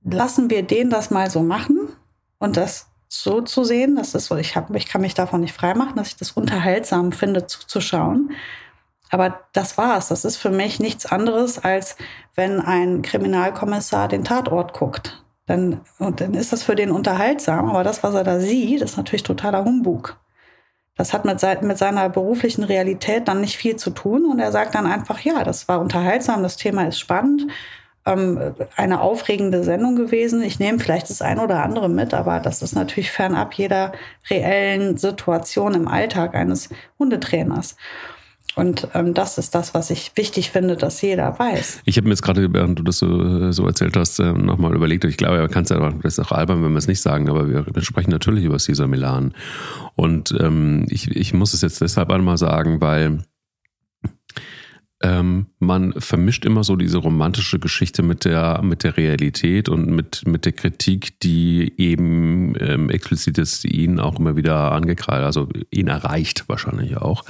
[0.04, 1.88] lassen wir den das mal so machen
[2.38, 5.54] und das so zu sehen, das ist so, ich, hab, ich kann mich davon nicht
[5.54, 8.30] freimachen, dass ich das unterhaltsam finde zuzuschauen.
[9.10, 10.08] Aber das war's.
[10.08, 11.96] Das ist für mich nichts anderes, als
[12.34, 15.22] wenn ein Kriminalkommissar den Tatort guckt.
[15.46, 18.96] Dann, und dann ist das für den unterhaltsam, aber das, was er da sieht, ist
[18.96, 20.16] natürlich totaler Humbug.
[20.96, 24.26] Das hat mit, mit seiner beruflichen Realität dann nicht viel zu tun.
[24.30, 27.50] Und er sagt dann einfach, ja, das war unterhaltsam, das Thema ist spannend
[28.06, 30.42] ähm, eine aufregende Sendung gewesen.
[30.42, 33.92] Ich nehme vielleicht das eine oder andere mit, aber das ist natürlich fernab jeder
[34.28, 37.76] reellen Situation im Alltag eines Hundetrainers.
[38.60, 41.80] Und ähm, das ist das, was ich wichtig finde, dass jeder weiß.
[41.86, 45.04] Ich habe mir jetzt gerade, während du das so, so erzählt hast, äh, nochmal überlegt.
[45.06, 47.30] Ich glaube, man kann es ja, das ist auch albern, wenn wir es nicht sagen,
[47.30, 49.32] aber wir, sprechen natürlich über Cesar Milan.
[49.96, 53.20] Und ähm, ich, ich muss es jetzt deshalb einmal sagen, weil
[55.02, 60.26] ähm, man vermischt immer so diese romantische Geschichte mit der, mit der Realität und mit,
[60.26, 65.88] mit der Kritik, die eben ähm, explizit ist, ihn auch immer wieder angekreidet, also ihn
[65.88, 67.24] erreicht wahrscheinlich auch.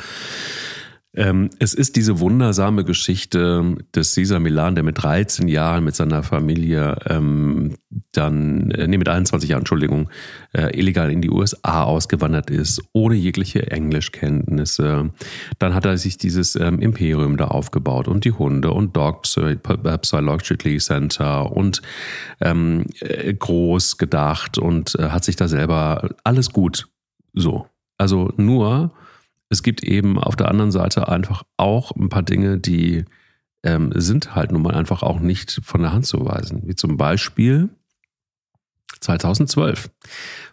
[1.12, 6.22] Ähm, es ist diese wundersame Geschichte des Cesar Milan, der mit 13 Jahren mit seiner
[6.22, 7.74] Familie ähm,
[8.12, 10.08] dann, äh, nee, mit 21 Jahren, Entschuldigung,
[10.52, 15.11] äh, illegal in die USA ausgewandert ist, ohne jegliche Englischkenntnisse.
[15.58, 20.78] Dann hat er sich dieses ähm, Imperium da aufgebaut und die Hunde und Dog Psychologically
[20.78, 21.82] Center und
[22.40, 26.88] ähm, äh, groß gedacht und äh, hat sich da selber alles gut
[27.32, 27.66] so.
[27.98, 28.92] Also nur
[29.51, 33.05] es gibt eben auf der anderen Seite einfach auch ein paar Dinge, die
[33.62, 36.62] ähm, sind halt nun mal einfach auch nicht von der Hand zu weisen.
[36.64, 37.68] Wie zum Beispiel
[39.01, 39.90] 2012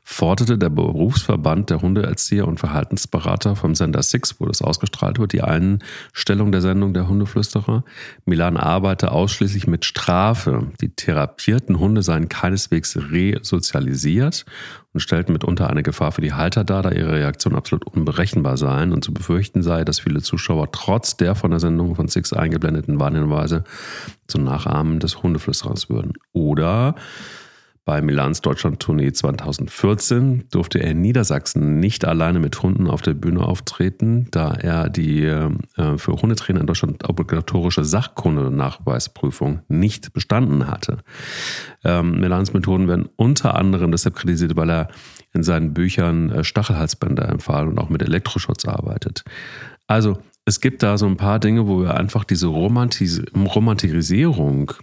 [0.04, 5.42] forderte der Berufsverband der Hundeerzieher und Verhaltensberater vom Sender Six, wo das ausgestrahlt wird, die
[5.42, 7.84] Einstellung der Sendung der Hundeflüsterer.
[8.24, 10.72] Milan arbeite ausschließlich mit Strafe.
[10.80, 14.46] Die therapierten Hunde seien keineswegs resozialisiert
[14.94, 18.94] und stellten mitunter eine Gefahr für die Halter dar, da ihre Reaktionen absolut unberechenbar seien
[18.94, 22.98] und zu befürchten sei, dass viele Zuschauer trotz der von der Sendung von Six eingeblendeten
[22.98, 23.66] Warnhinweise
[24.28, 26.14] zum Nachahmen des Hundeflüsterers würden.
[26.32, 26.96] Oder
[27.88, 33.40] bei Milans Deutschland-Tournee 2014 durfte er in Niedersachsen nicht alleine mit Hunden auf der Bühne
[33.40, 35.50] auftreten, da er die äh,
[35.96, 40.98] für Hundetrainer in Deutschland obligatorische Sachkunde-Nachweisprüfung nicht bestanden hatte.
[41.86, 44.90] Ähm, Milans Methoden werden unter anderem deshalb kritisiert, weil er
[45.34, 49.24] in seinen Büchern äh, Stachelhalsbänder empfahl und auch mit Elektroschutz arbeitet.
[49.88, 54.74] Also es gibt da so ein paar Dinge, wo wir einfach diese Romantis Romantisierung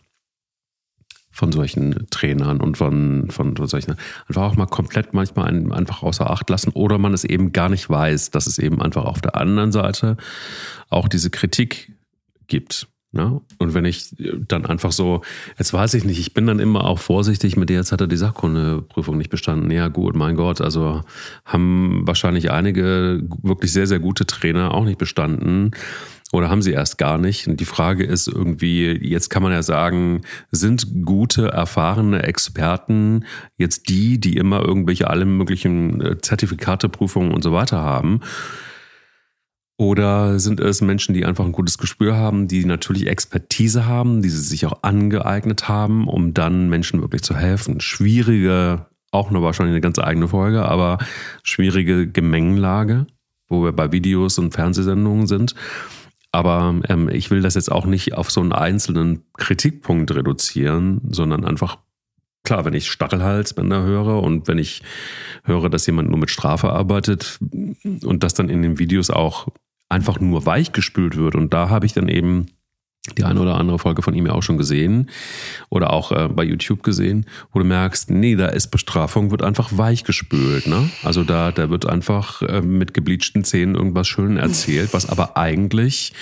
[1.35, 3.97] von solchen Trainern und von, von, solchen,
[4.28, 7.68] einfach auch mal komplett manchmal einen, einfach außer Acht lassen oder man es eben gar
[7.68, 10.16] nicht weiß, dass es eben einfach auf der anderen Seite
[10.91, 11.93] auch diese Kritik
[12.47, 12.87] gibt.
[13.15, 13.41] Ne?
[13.59, 14.15] Und wenn ich
[14.49, 15.23] dann einfach so,
[15.57, 18.09] jetzt weiß ich nicht, ich bin dann immer auch vorsichtig mit dir, jetzt hat er
[18.09, 19.71] die Sachkundeprüfung nicht bestanden.
[19.71, 21.03] Ja, gut, mein Gott, also
[21.45, 25.71] haben wahrscheinlich einige wirklich sehr, sehr gute Trainer auch nicht bestanden.
[26.33, 27.47] Oder haben sie erst gar nicht?
[27.47, 33.89] Und die Frage ist irgendwie, jetzt kann man ja sagen, sind gute, erfahrene Experten jetzt
[33.89, 38.23] die, die immer irgendwelche alle möglichen äh, Zertifikate, Prüfungen und so weiter haben?
[39.77, 44.29] Oder sind es Menschen, die einfach ein gutes Gespür haben, die natürlich Expertise haben, die
[44.29, 47.81] sie sich auch angeeignet haben, um dann Menschen wirklich zu helfen?
[47.81, 50.99] Schwierige, auch nur wahrscheinlich eine ganz eigene Folge, aber
[51.43, 53.07] schwierige Gemengenlage,
[53.49, 55.57] wo wir bei Videos und Fernsehsendungen sind.
[56.31, 61.45] Aber ähm, ich will das jetzt auch nicht auf so einen einzelnen Kritikpunkt reduzieren, sondern
[61.45, 61.79] einfach,
[62.45, 64.83] klar, wenn ich Stachelhalsbänder höre und wenn ich
[65.45, 67.41] höre, dass jemand nur mit Strafe arbeitet
[68.05, 69.49] und das dann in den Videos auch
[69.89, 71.35] einfach nur weichgespült wird.
[71.35, 72.47] Und da habe ich dann eben
[73.18, 75.11] die eine oder andere Folge von ihm ja auch schon gesehen
[75.68, 79.76] oder auch äh, bei YouTube gesehen, wo du merkst, nee, da ist Bestrafung, wird einfach
[79.76, 80.66] weichgespült.
[80.66, 80.89] Ne?
[81.03, 86.14] Also da, da wird einfach äh, mit gebleachten Zähnen irgendwas schön erzählt, was aber eigentlich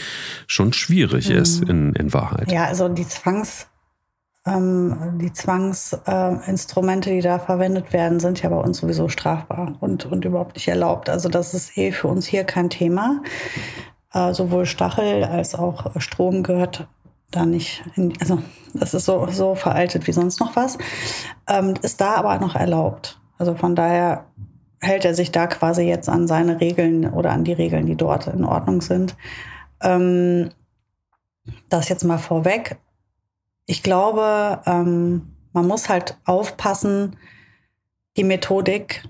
[0.48, 1.36] schon schwierig mhm.
[1.36, 2.50] ist in, in Wahrheit.
[2.50, 3.68] Ja, also die Zwangs,
[4.44, 10.06] ähm, die Zwangsinstrumente, äh, die da verwendet werden, sind ja bei uns sowieso strafbar und,
[10.06, 11.08] und überhaupt nicht erlaubt.
[11.08, 13.22] Also das ist eh für uns hier kein Thema.
[14.12, 16.86] Äh, sowohl Stachel als auch Strom gehört
[17.30, 18.38] da nicht, in, also
[18.74, 20.76] das ist so, so veraltet wie sonst noch was,
[21.48, 23.20] ähm, ist da aber noch erlaubt.
[23.38, 24.26] Also von daher
[24.80, 28.26] hält er sich da quasi jetzt an seine Regeln oder an die Regeln, die dort
[28.26, 29.16] in Ordnung sind.
[29.80, 30.50] Ähm,
[31.68, 32.78] das jetzt mal vorweg.
[33.66, 37.16] Ich glaube, ähm, man muss halt aufpassen,
[38.16, 39.04] die Methodik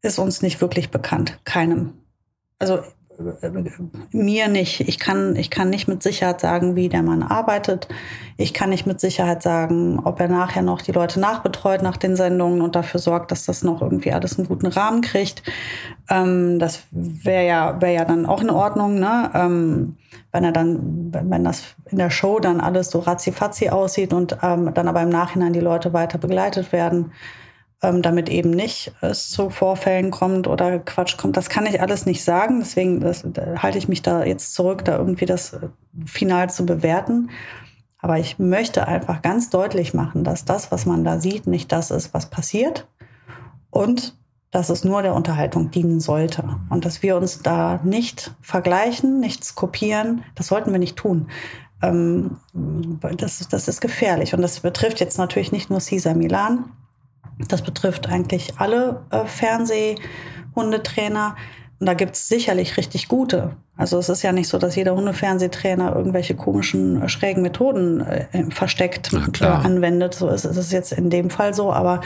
[0.00, 1.94] ist uns nicht wirklich bekannt, keinem.
[2.58, 2.82] Also
[4.12, 4.80] mir nicht.
[4.80, 7.88] Ich kann, ich kann nicht mit Sicherheit sagen, wie der Mann arbeitet.
[8.36, 12.16] Ich kann nicht mit Sicherheit sagen, ob er nachher noch die Leute nachbetreut nach den
[12.16, 15.42] Sendungen und dafür sorgt, dass das noch irgendwie alles einen guten Rahmen kriegt.
[16.08, 19.30] Ähm, das wäre ja, wäre ja dann auch in Ordnung, ne?
[19.34, 19.96] Ähm,
[20.32, 24.72] wenn er dann, wenn das in der Show dann alles so ratzi aussieht und ähm,
[24.74, 27.12] dann aber im Nachhinein die Leute weiter begleitet werden.
[27.82, 31.36] Ähm, damit eben nicht es zu Vorfällen kommt oder Quatsch kommt.
[31.36, 32.60] Das kann ich alles nicht sagen.
[32.60, 35.68] Deswegen das, da halte ich mich da jetzt zurück, da irgendwie das äh,
[36.06, 37.30] final zu bewerten.
[37.98, 41.90] Aber ich möchte einfach ganz deutlich machen, dass das, was man da sieht, nicht das
[41.90, 42.88] ist, was passiert.
[43.70, 44.16] Und
[44.50, 46.44] dass es nur der Unterhaltung dienen sollte.
[46.68, 51.28] Und dass wir uns da nicht vergleichen, nichts kopieren, das sollten wir nicht tun.
[51.80, 52.36] Ähm,
[53.16, 54.34] das, das ist gefährlich.
[54.34, 56.66] Und das betrifft jetzt natürlich nicht nur Cesar Milan.
[57.48, 61.36] Das betrifft eigentlich alle äh, Fernsehhundetrainer.
[61.78, 63.56] Und da gibt es sicherlich richtig gute.
[63.76, 68.44] Also es ist ja nicht so, dass jeder Hundefernsehtrainer irgendwelche komischen, äh, schrägen Methoden äh,
[68.50, 70.14] versteckt äh, anwendet.
[70.14, 71.72] So ist, ist es jetzt in dem Fall so.
[71.72, 72.02] Aber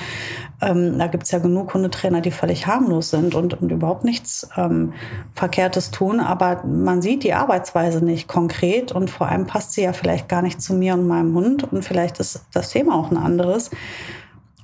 [0.62, 4.48] ähm, da gibt es ja genug Hundetrainer, die völlig harmlos sind und, und überhaupt nichts
[4.56, 4.94] ähm,
[5.34, 6.20] Verkehrtes tun.
[6.20, 10.40] Aber man sieht die Arbeitsweise nicht konkret und vor allem passt sie ja vielleicht gar
[10.40, 11.70] nicht zu mir und meinem Hund.
[11.70, 13.70] Und vielleicht ist das Thema auch ein anderes.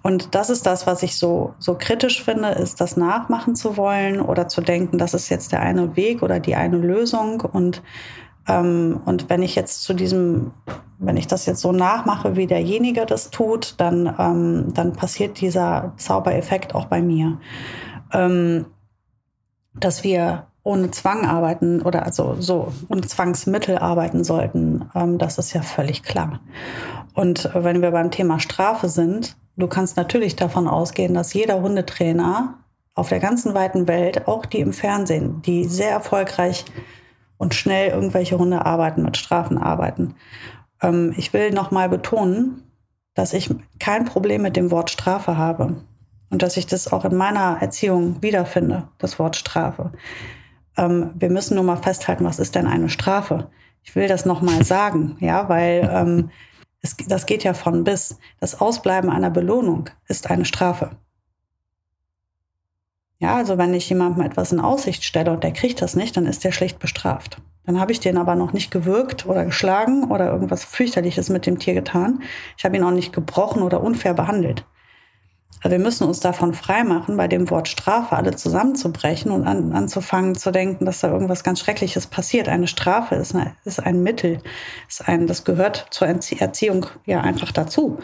[0.02, 4.20] Und das ist das, was ich so, so kritisch finde, ist das nachmachen zu wollen
[4.20, 7.40] oder zu denken, das ist jetzt der eine Weg oder die eine Lösung.
[7.40, 7.82] Und,
[8.48, 10.50] ähm, und wenn ich jetzt zu diesem,
[10.98, 15.92] wenn ich das jetzt so nachmache, wie derjenige das tut, dann, ähm, dann passiert dieser
[15.96, 17.38] Zaubereffekt auch bei mir.
[18.12, 18.66] Ähm,
[19.74, 25.52] dass wir ohne Zwang arbeiten oder also so ohne Zwangsmittel arbeiten sollten, ähm, das ist
[25.52, 26.40] ja völlig klar.
[27.14, 32.58] Und wenn wir beim Thema Strafe sind, Du kannst natürlich davon ausgehen, dass jeder Hundetrainer
[32.94, 36.64] auf der ganzen weiten Welt, auch die im Fernsehen, die sehr erfolgreich
[37.36, 40.14] und schnell irgendwelche Hunde arbeiten, mit Strafen arbeiten.
[40.80, 42.62] Ähm, ich will nochmal betonen,
[43.14, 45.76] dass ich kein Problem mit dem Wort Strafe habe
[46.30, 49.92] und dass ich das auch in meiner Erziehung wiederfinde, das Wort Strafe.
[50.76, 53.50] Ähm, wir müssen nur mal festhalten, was ist denn eine Strafe?
[53.82, 56.30] Ich will das nochmal sagen, ja, weil ähm,
[56.82, 58.18] es, das geht ja von bis.
[58.40, 60.90] Das Ausbleiben einer Belohnung ist eine Strafe.
[63.18, 66.26] Ja, also wenn ich jemandem etwas in Aussicht stelle und der kriegt das nicht, dann
[66.26, 67.40] ist der schlecht bestraft.
[67.64, 71.60] Dann habe ich den aber noch nicht gewürgt oder geschlagen oder irgendwas fürchterliches mit dem
[71.60, 72.24] Tier getan.
[72.58, 74.66] Ich habe ihn auch nicht gebrochen oder unfair behandelt.
[75.60, 80.50] Wir müssen uns davon freimachen, bei dem Wort Strafe alle zusammenzubrechen und an, anzufangen zu
[80.50, 82.48] denken, dass da irgendwas ganz Schreckliches passiert.
[82.48, 84.38] Eine Strafe ist, eine, ist ein Mittel,
[84.88, 87.98] ist ein, das gehört zur Erziehung ja einfach dazu.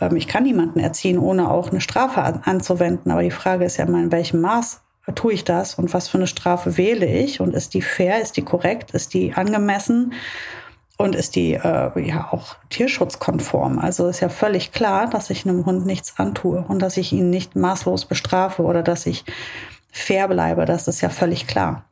[0.00, 3.10] Ähm, ich kann niemanden erziehen, ohne auch eine Strafe an, anzuwenden.
[3.10, 4.80] Aber die Frage ist ja immer, in welchem Maß
[5.14, 8.36] tue ich das und was für eine Strafe wähle ich und ist die fair, ist
[8.36, 10.12] die korrekt, ist die angemessen?
[11.00, 13.78] Und ist die äh, ja auch tierschutzkonform.
[13.78, 17.30] Also ist ja völlig klar, dass ich einem Hund nichts antue und dass ich ihn
[17.30, 19.24] nicht maßlos bestrafe oder dass ich
[19.90, 20.66] fair bleibe.
[20.66, 21.84] Das ist ja völlig klar.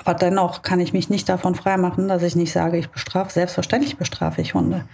[0.00, 3.32] Aber dennoch kann ich mich nicht davon freimachen, dass ich nicht sage, ich bestrafe.
[3.32, 4.84] Selbstverständlich bestrafe ich Hunde.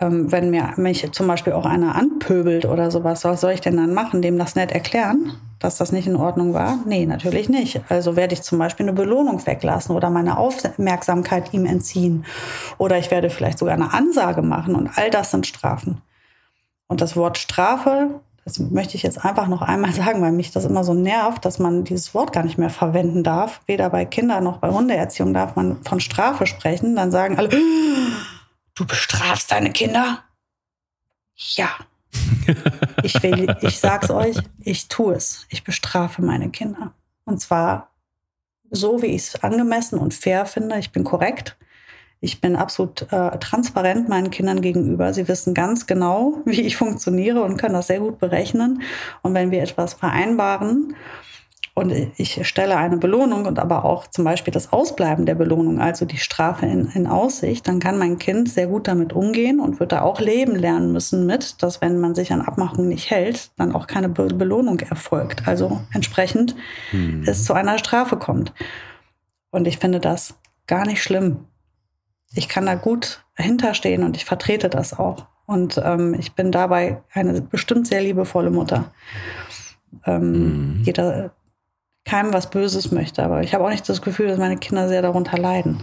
[0.00, 3.76] Ähm, wenn mir mich zum Beispiel auch einer anpöbelt oder sowas, was soll ich denn
[3.76, 4.22] dann machen?
[4.22, 5.32] Dem das nett erklären?
[5.58, 6.78] dass das nicht in Ordnung war?
[6.86, 7.80] Nee, natürlich nicht.
[7.88, 12.24] Also werde ich zum Beispiel eine Belohnung weglassen oder meine Aufmerksamkeit ihm entziehen.
[12.78, 16.02] Oder ich werde vielleicht sogar eine Ansage machen und all das sind Strafen.
[16.88, 20.66] Und das Wort Strafe, das möchte ich jetzt einfach noch einmal sagen, weil mich das
[20.66, 23.60] immer so nervt, dass man dieses Wort gar nicht mehr verwenden darf.
[23.66, 26.96] Weder bei Kindern noch bei Hundeerziehung darf man von Strafe sprechen.
[26.96, 27.48] Dann sagen alle,
[28.76, 30.22] du bestrafst deine Kinder?
[31.34, 31.70] Ja,
[33.02, 35.46] ich will, ich sag's euch, ich tue es.
[35.48, 36.92] Ich bestrafe meine Kinder.
[37.24, 37.90] Und zwar
[38.70, 40.78] so, wie ich es angemessen und fair finde.
[40.78, 41.56] Ich bin korrekt.
[42.20, 45.12] Ich bin absolut äh, transparent meinen Kindern gegenüber.
[45.12, 48.82] Sie wissen ganz genau, wie ich funktioniere und können das sehr gut berechnen.
[49.22, 50.96] Und wenn wir etwas vereinbaren
[51.78, 56.06] und ich stelle eine Belohnung und aber auch zum Beispiel das Ausbleiben der Belohnung, also
[56.06, 59.92] die Strafe in, in Aussicht, dann kann mein Kind sehr gut damit umgehen und wird
[59.92, 63.74] da auch leben lernen müssen mit, dass wenn man sich an Abmachungen nicht hält, dann
[63.74, 65.46] auch keine Be Belohnung erfolgt.
[65.46, 66.56] Also entsprechend
[66.92, 67.24] hm.
[67.26, 68.54] es zu einer Strafe kommt.
[69.50, 71.44] Und ich finde das gar nicht schlimm.
[72.32, 75.26] Ich kann da gut hinterstehen und ich vertrete das auch.
[75.44, 78.94] Und ähm, ich bin dabei eine bestimmt sehr liebevolle Mutter.
[80.06, 80.82] Ähm, mhm.
[80.82, 81.32] Jeder
[82.06, 83.22] keinem was Böses möchte.
[83.22, 85.82] Aber ich habe auch nicht das Gefühl, dass meine Kinder sehr darunter leiden.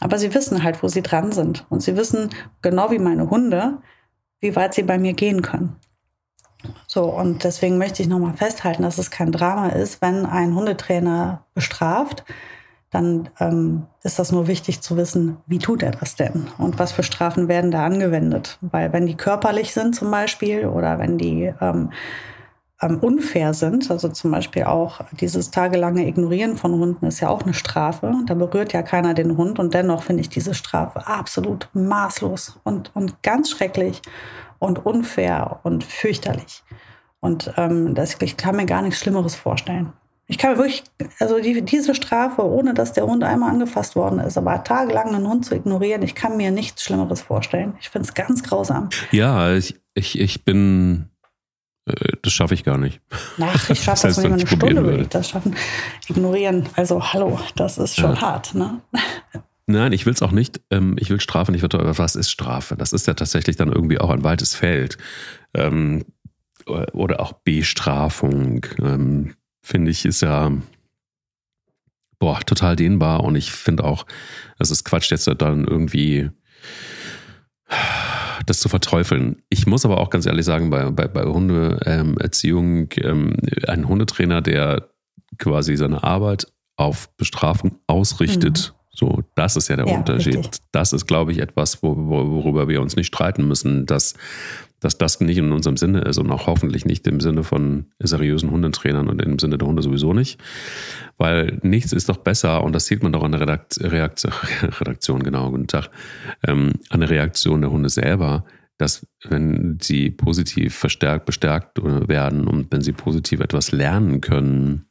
[0.00, 1.66] Aber sie wissen halt, wo sie dran sind.
[1.68, 2.30] Und sie wissen,
[2.62, 3.78] genau wie meine Hunde,
[4.40, 5.76] wie weit sie bei mir gehen können.
[6.86, 11.44] So, und deswegen möchte ich nochmal festhalten, dass es kein Drama ist, wenn ein Hundetrainer
[11.52, 12.24] bestraft,
[12.90, 16.92] dann ähm, ist das nur wichtig zu wissen, wie tut er das denn und was
[16.92, 18.58] für Strafen werden da angewendet.
[18.60, 21.90] Weil wenn die körperlich sind zum Beispiel oder wenn die ähm,
[22.80, 23.90] unfair sind.
[23.90, 28.12] Also zum Beispiel auch dieses tagelange Ignorieren von Hunden ist ja auch eine Strafe.
[28.26, 32.94] Da berührt ja keiner den Hund und dennoch finde ich diese Strafe absolut maßlos und,
[32.94, 34.02] und ganz schrecklich
[34.58, 36.62] und unfair und fürchterlich.
[37.20, 39.92] Und ähm, das, ich kann mir gar nichts Schlimmeres vorstellen.
[40.26, 40.84] Ich kann mir wirklich,
[41.20, 45.28] also die, diese Strafe, ohne dass der Hund einmal angefasst worden ist, aber tagelang einen
[45.28, 47.74] Hund zu ignorieren, ich kann mir nichts Schlimmeres vorstellen.
[47.80, 48.88] Ich finde es ganz grausam.
[49.10, 51.10] Ja, ich, ich, ich bin,
[51.86, 53.00] das schaffe ich gar nicht.
[53.40, 55.54] Ach, ich schaffe das, das nicht mal eine Stunde, würde ich das schaffen.
[56.08, 58.20] Ignorieren, also hallo, das ist schon ja.
[58.20, 58.80] hart, ne?
[59.66, 60.60] Nein, ich will es auch nicht.
[60.70, 61.96] Ähm, ich will Strafe nicht verteuern.
[61.96, 62.76] Was ist Strafe?
[62.76, 64.98] Das ist ja tatsächlich dann irgendwie auch ein weites Feld.
[65.54, 66.04] Ähm,
[66.66, 68.66] oder auch Bestrafung.
[68.82, 70.52] Ähm, finde ich, ist ja
[72.18, 74.06] boah, total dehnbar und ich finde auch,
[74.58, 76.30] es ist Quatsch, jetzt dann irgendwie
[78.46, 79.42] das zu verteufeln.
[79.48, 84.88] Ich muss aber auch ganz ehrlich sagen, bei, bei, bei Hundeerziehung, ähm, ein Hundetrainer, der
[85.38, 88.84] quasi seine Arbeit auf Bestrafung ausrichtet, mhm.
[88.96, 90.36] So, das ist ja der ja, Unterschied.
[90.36, 90.60] Richtig.
[90.70, 94.14] Das ist, glaube ich, etwas, wo, worüber wir uns nicht streiten müssen, dass,
[94.84, 98.50] dass das nicht in unserem Sinne ist und auch hoffentlich nicht im Sinne von seriösen
[98.50, 100.38] Hundetrainern und im Sinne der Hunde sowieso nicht.
[101.16, 104.32] Weil nichts ist doch besser, und das sieht man doch an der Redakt Reaktion,
[104.62, 105.88] Redaktion, genau, guten Tag,
[106.46, 108.44] ähm, an der Reaktion der Hunde selber,
[108.76, 114.84] dass wenn sie positiv verstärkt, bestärkt werden und wenn sie positiv etwas lernen können,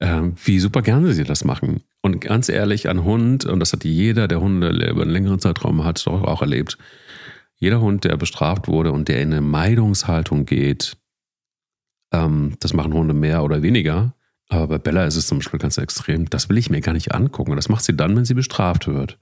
[0.00, 1.82] ähm, wie super gerne sie das machen.
[2.00, 5.84] Und ganz ehrlich, ein Hund, und das hat jeder, der Hunde über einen längeren Zeitraum
[5.84, 6.78] hat, doch auch erlebt,
[7.64, 10.98] jeder Hund, der bestraft wurde und der in eine Meidungshaltung geht,
[12.12, 14.14] ähm, das machen Hunde mehr oder weniger.
[14.50, 16.28] Aber bei Bella ist es zum Beispiel ganz extrem.
[16.28, 17.56] Das will ich mir gar nicht angucken.
[17.56, 19.18] Das macht sie dann, wenn sie bestraft wird.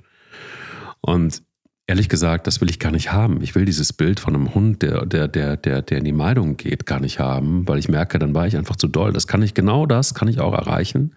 [1.00, 1.44] Und
[1.86, 3.40] ehrlich gesagt, das will ich gar nicht haben.
[3.42, 6.56] Ich will dieses Bild von einem Hund, der, der, der, der, der in die Meidung
[6.56, 9.12] geht, gar nicht haben, weil ich merke, dann war ich einfach zu doll.
[9.12, 11.14] Das kann ich, genau das kann ich auch erreichen.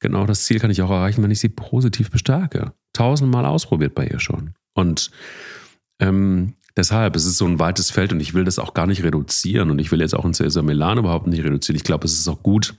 [0.00, 2.74] Genau das Ziel kann ich auch erreichen, wenn ich sie positiv bestärke.
[2.92, 4.52] Tausendmal ausprobiert bei ihr schon.
[4.74, 5.10] Und
[6.00, 9.02] ähm, deshalb, es ist so ein weites Feld und ich will das auch gar nicht
[9.02, 11.76] reduzieren und ich will jetzt auch in Cesar Milan überhaupt nicht reduzieren.
[11.76, 12.74] Ich glaube, es ist auch gut,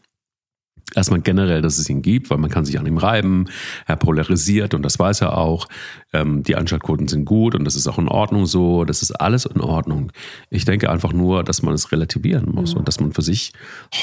[0.95, 3.45] Erstmal generell, dass es ihn gibt, weil man kann sich an ihm reiben.
[3.86, 5.67] Er polarisiert und das weiß er auch.
[6.13, 8.86] Ähm, die Anschaltquoten sind gut und das ist auch in Ordnung so.
[8.86, 10.11] Das ist alles in Ordnung.
[10.49, 12.80] Ich denke einfach nur, dass man es relativieren muss mhm.
[12.80, 13.53] und dass man für sich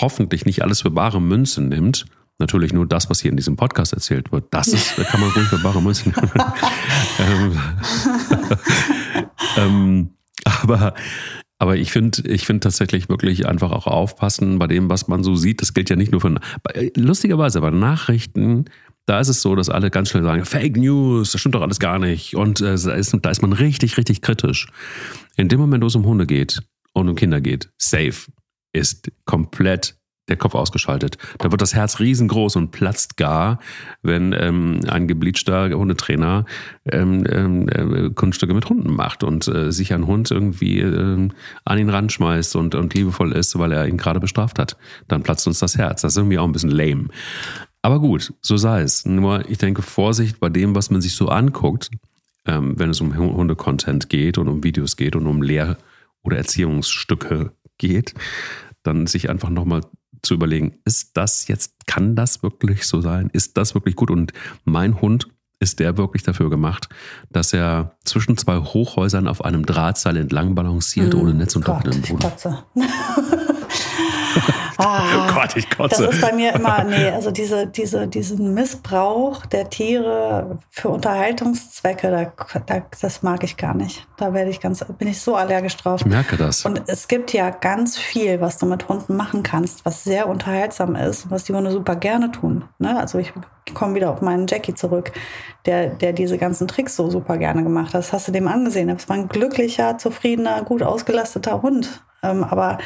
[0.01, 2.07] hoffentlich nicht alles für bare Münze nimmt.
[2.39, 4.47] Natürlich nur das, was hier in diesem Podcast erzählt wird.
[4.51, 6.31] Das ist, kann man ruhig für bare Münze nehmen.
[7.19, 7.59] ähm,
[9.57, 10.11] ähm,
[10.45, 10.95] aber
[11.59, 15.37] aber ich finde ich finde tatsächlich wirklich einfach auch aufpassen bei dem, was man so
[15.37, 15.63] sieht.
[15.63, 16.35] Das gilt ja nicht nur für.
[16.97, 18.67] Lustigerweise bei Nachrichten,
[19.07, 21.79] da ist es so, dass alle ganz schnell sagen: Fake News, das stimmt doch alles
[21.79, 22.37] gar nicht.
[22.37, 24.67] Und äh, da, ist, da ist man richtig, richtig kritisch.
[25.37, 26.61] In dem Moment, wo es um Hunde geht
[26.93, 28.31] und um Kinder geht, safe
[28.75, 29.96] ist komplett
[30.29, 31.19] der Kopf ausgeschaltet.
[31.39, 33.61] Da wird das Herz riesengroß und platzt gar,
[34.03, 36.45] wenn ähm, ein gebleachter Hundetrainer
[36.91, 41.29] ähm, ähm, äh, Kunststücke mit Hunden macht und äh, sich ein Hund irgendwie äh,
[41.65, 44.77] an ihn ranschmeißt und, und liebevoll ist, weil er ihn gerade bestraft hat.
[45.09, 46.03] Dann platzt uns das Herz.
[46.03, 47.09] Das ist irgendwie auch ein bisschen lame.
[47.83, 49.07] Aber gut, so sei es.
[49.07, 51.91] Nur ich denke, Vorsicht bei dem, was man sich so anguckt,
[52.47, 55.79] ähm, wenn es um Hundecontent geht und um Videos geht und um Lehr-
[56.23, 58.15] oder Erziehungsstücke geht,
[58.83, 59.83] dann sich einfach nochmal
[60.27, 63.31] zu überlegen, ist das jetzt, kann das wirklich so sein?
[63.33, 64.11] Ist das wirklich gut?
[64.11, 64.33] Und
[64.65, 66.89] mein Hund ist der wirklich dafür gemacht,
[67.31, 71.89] dass er zwischen zwei Hochhäusern auf einem Drahtseil entlang balanciert, mm, ohne Netz und Gott,
[71.89, 72.31] offenem Boden.
[74.79, 76.05] Ah, oh Gott, ich kotze.
[76.05, 82.11] Das ist bei mir immer, nee, also diese, diese, diesen Missbrauch der Tiere für Unterhaltungszwecke,
[82.11, 84.07] da, da, das mag ich gar nicht.
[84.17, 86.01] Da werde ich ganz, bin ich so allergisch drauf.
[86.01, 86.65] Ich merke das.
[86.65, 90.95] Und es gibt ja ganz viel, was du mit Hunden machen kannst, was sehr unterhaltsam
[90.95, 92.65] ist, was die Hunde super gerne tun.
[92.79, 92.99] Ne?
[92.99, 93.33] Also ich
[93.75, 95.13] komme wieder auf meinen Jackie zurück,
[95.65, 98.01] der, der diese ganzen Tricks so super gerne gemacht hat.
[98.01, 98.89] Das hast du dem angesehen.
[98.89, 102.03] Das war ein glücklicher, zufriedener, gut ausgelasteter Hund.
[102.23, 102.79] Ähm, aber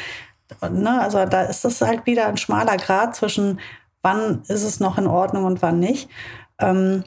[0.69, 3.59] ne, also da ist es halt wieder ein schmaler Grad zwischen,
[4.01, 6.09] wann ist es noch in Ordnung und wann nicht.
[6.59, 7.03] Ähm,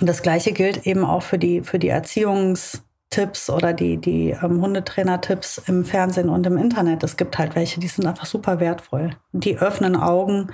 [0.00, 4.60] und das Gleiche gilt eben auch für die, für die Erziehungstipps oder die, die ähm,
[4.60, 7.02] Hundetrainer-Tipps im Fernsehen und im Internet.
[7.02, 9.16] Es gibt halt welche, die sind einfach super wertvoll.
[9.32, 10.50] Die öffnen Augen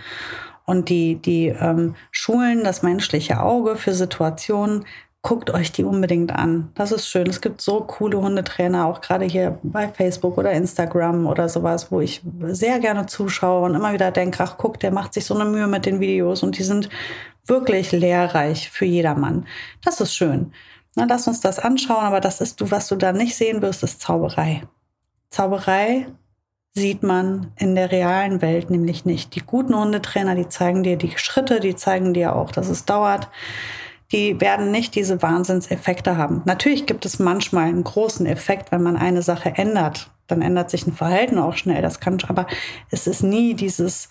[0.65, 4.85] und die, die ähm, schulen das menschliche Auge für Situationen,
[5.27, 6.71] guckt euch die unbedingt an.
[6.77, 7.29] Das ist schön.
[7.29, 12.01] Es gibt so coole Hundetrainer, auch gerade hier bei Facebook oder Instagram oder sowas, wo
[12.01, 15.45] ich sehr gerne zuschaue und immer wieder denke, ach guck, der macht sich so eine
[15.45, 16.91] Mühe mit den Videos und die sind
[17.45, 19.49] wirklich lehrreich für jedermann.
[19.83, 20.53] Das ist schön.
[20.95, 23.83] Na, lass uns das anschauen, aber das ist du, was du da nicht sehen wirst,
[23.83, 24.63] ist Zauberei.
[25.31, 26.07] Zauberei
[26.73, 29.35] sieht man in der realen Welt nämlich nicht.
[29.35, 33.29] Die guten Hundetrainer, die zeigen dir die Schritte, die zeigen dir auch, dass es dauert
[34.13, 36.43] die werden nicht diese Wahnsinnseffekte haben.
[36.45, 40.11] Natürlich gibt es manchmal einen großen Effekt, wenn man eine Sache ändert.
[40.29, 41.83] Dann ändert sich ein Verhalten auch schnell.
[41.83, 42.47] Das kann, aber
[42.91, 44.09] es ist nie dieses,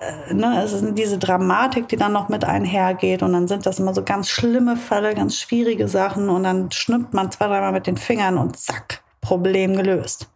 [0.00, 3.22] äh, ne, es ist diese Dramatik, die dann noch mit einhergeht.
[3.22, 6.28] Und dann sind das immer so ganz schlimme Fälle, ganz schwierige Sachen.
[6.28, 10.28] Und dann schnippt man zwei, dreimal mit den Fingern und zack, Problem gelöst.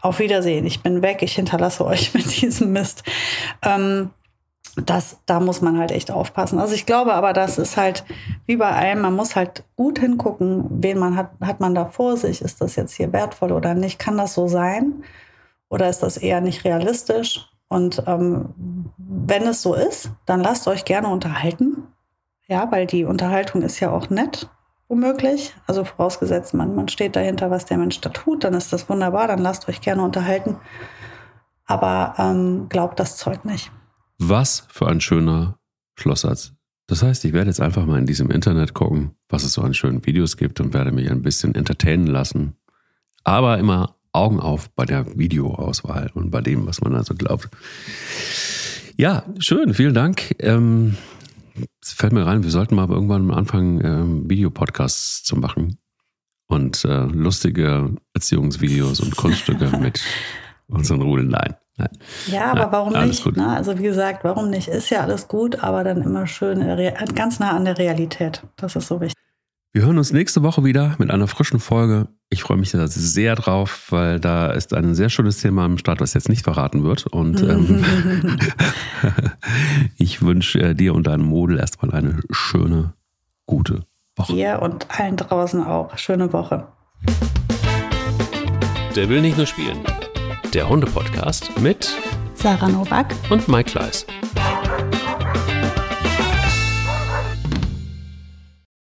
[0.00, 3.04] Auf Wiedersehen, ich bin weg, ich hinterlasse euch mit diesem Mist.
[3.62, 4.10] Ähm,
[4.76, 6.58] das, da muss man halt echt aufpassen.
[6.58, 8.04] Also ich glaube aber, das ist halt
[8.46, 12.16] wie bei allem, man muss halt gut hingucken, wen man hat, hat man da vor
[12.16, 12.40] sich.
[12.40, 13.98] Ist das jetzt hier wertvoll oder nicht?
[13.98, 15.04] Kann das so sein?
[15.68, 17.48] Oder ist das eher nicht realistisch?
[17.68, 18.54] Und ähm,
[18.96, 21.88] wenn es so ist, dann lasst euch gerne unterhalten.
[22.46, 24.48] Ja, weil die Unterhaltung ist ja auch nett,
[24.88, 25.54] womöglich.
[25.66, 29.28] Also vorausgesetzt, man, man steht dahinter, was der Mensch da tut, dann ist das wunderbar,
[29.28, 30.56] dann lasst euch gerne unterhalten.
[31.66, 33.70] Aber ähm, glaubt das Zeug nicht.
[34.24, 35.58] Was für ein schöner
[35.98, 36.52] Schlusssatz.
[36.86, 39.74] Das heißt, ich werde jetzt einfach mal in diesem Internet gucken, was es so an
[39.74, 42.54] schönen Videos gibt und werde mich ein bisschen entertainen lassen.
[43.24, 47.48] Aber immer Augen auf bei der Videoauswahl und bei dem, was man also glaubt.
[48.96, 50.36] Ja, schön, vielen Dank.
[50.38, 50.96] Ähm,
[51.80, 55.78] es fällt mir rein, wir sollten mal irgendwann anfangen, ähm, Videopodcasts zu machen
[56.46, 60.00] und äh, lustige Erziehungsvideos und Kunststücke mit
[60.68, 61.34] unseren Rudeln.
[62.26, 63.36] Ja, aber ja, warum nicht?
[63.36, 63.48] Ne?
[63.48, 64.68] Also wie gesagt, warum nicht?
[64.68, 66.60] Ist ja alles gut, aber dann immer schön
[67.14, 68.42] ganz nah an der Realität.
[68.56, 69.22] Das ist so wichtig.
[69.74, 72.08] Wir hören uns nächste Woche wieder mit einer frischen Folge.
[72.28, 76.12] Ich freue mich sehr drauf, weil da ist ein sehr schönes Thema am Start, was
[76.12, 77.06] jetzt nicht verraten wird.
[77.06, 77.82] Und ähm,
[79.96, 82.92] ich wünsche äh, dir und deinem Model erstmal eine schöne,
[83.46, 84.34] gute Woche.
[84.34, 85.96] Dir und allen draußen auch.
[85.96, 86.66] Schöne Woche.
[88.94, 89.78] Der will nicht nur spielen
[90.54, 91.88] der Hunde-Podcast mit
[92.34, 94.04] Sarah Novak und Mike Leis.